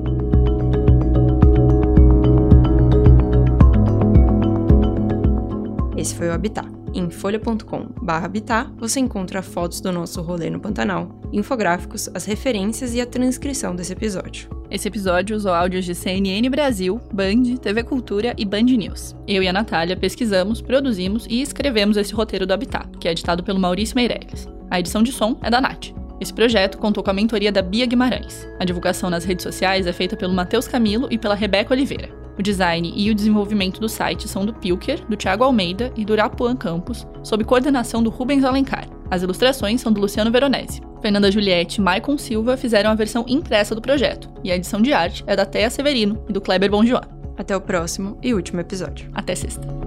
Esse 5.97 6.13
foi 6.13 6.27
o 6.29 6.33
Habitat. 6.33 6.67
Em 6.93 7.09
folha.com/habitat 7.09 8.71
você 8.77 8.99
encontra 8.99 9.41
fotos 9.41 9.81
do 9.81 9.91
nosso 9.91 10.21
rolê 10.21 10.49
no 10.49 10.59
Pantanal, 10.59 11.19
infográficos, 11.33 12.07
as 12.13 12.23
referências 12.23 12.93
e 12.93 13.01
a 13.01 13.05
transcrição 13.05 13.75
desse 13.75 13.93
episódio. 13.93 14.49
Esse 14.69 14.87
episódio 14.87 15.35
usou 15.35 15.53
áudios 15.53 15.85
de 15.85 15.95
CNN 15.95 16.47
Brasil, 16.49 17.01
Band, 17.11 17.57
TV 17.61 17.83
Cultura 17.83 18.35
e 18.37 18.45
Band 18.45 18.63
News. 18.63 19.15
Eu 19.27 19.41
e 19.41 19.47
a 19.47 19.53
Natália 19.53 19.97
pesquisamos, 19.97 20.61
produzimos 20.61 21.25
e 21.29 21.41
escrevemos 21.41 21.97
esse 21.97 22.13
roteiro 22.13 22.45
do 22.45 22.53
Habitat, 22.53 22.89
que 22.99 23.07
é 23.07 23.11
editado 23.11 23.43
pelo 23.43 23.59
Maurício 23.59 23.95
Meirelles. 23.95 24.47
A 24.69 24.79
edição 24.79 25.01
de 25.01 25.11
som 25.11 25.37
é 25.41 25.49
da 25.49 25.59
Nath. 25.59 25.93
Esse 26.19 26.33
projeto 26.33 26.77
contou 26.77 27.03
com 27.03 27.11
a 27.11 27.13
mentoria 27.13 27.51
da 27.51 27.61
Bia 27.61 27.85
Guimarães. 27.85 28.47
A 28.59 28.65
divulgação 28.65 29.09
nas 29.09 29.23
redes 29.23 29.43
sociais 29.43 29.87
é 29.87 29.93
feita 29.93 30.17
pelo 30.17 30.33
Matheus 30.33 30.67
Camilo 30.67 31.07
e 31.11 31.17
pela 31.17 31.35
Rebeca 31.35 31.73
Oliveira. 31.73 32.16
O 32.37 32.43
design 32.43 32.93
e 32.95 33.09
o 33.09 33.15
desenvolvimento 33.15 33.79
do 33.79 33.89
site 33.89 34.27
são 34.27 34.45
do 34.45 34.53
Pilker, 34.53 35.03
do 35.07 35.17
Thiago 35.17 35.43
Almeida 35.43 35.91
e 35.95 36.05
do 36.05 36.13
Irapuan 36.13 36.55
Campos, 36.55 37.07
sob 37.23 37.43
coordenação 37.43 38.03
do 38.03 38.09
Rubens 38.09 38.43
Alencar. 38.43 38.87
As 39.09 39.23
ilustrações 39.23 39.81
são 39.81 39.91
do 39.91 40.01
Luciano 40.01 40.31
Veronese. 40.31 40.81
Fernanda 41.01 41.31
Juliette 41.31 41.79
e 41.79 41.83
Maicon 41.83 42.17
Silva 42.17 42.57
fizeram 42.57 42.91
a 42.91 42.95
versão 42.95 43.25
impressa 43.27 43.73
do 43.73 43.81
projeto, 43.81 44.29
e 44.43 44.51
a 44.51 44.55
edição 44.55 44.81
de 44.81 44.93
arte 44.93 45.23
é 45.25 45.35
da 45.35 45.45
Thea 45.45 45.69
Severino 45.69 46.23
e 46.29 46.33
do 46.33 46.41
Kleber 46.41 46.69
Bonjoan. 46.69 47.01
Até 47.37 47.55
o 47.55 47.61
próximo 47.61 48.17
e 48.21 48.33
último 48.33 48.59
episódio. 48.59 49.09
Até 49.13 49.35
sexta. 49.35 49.86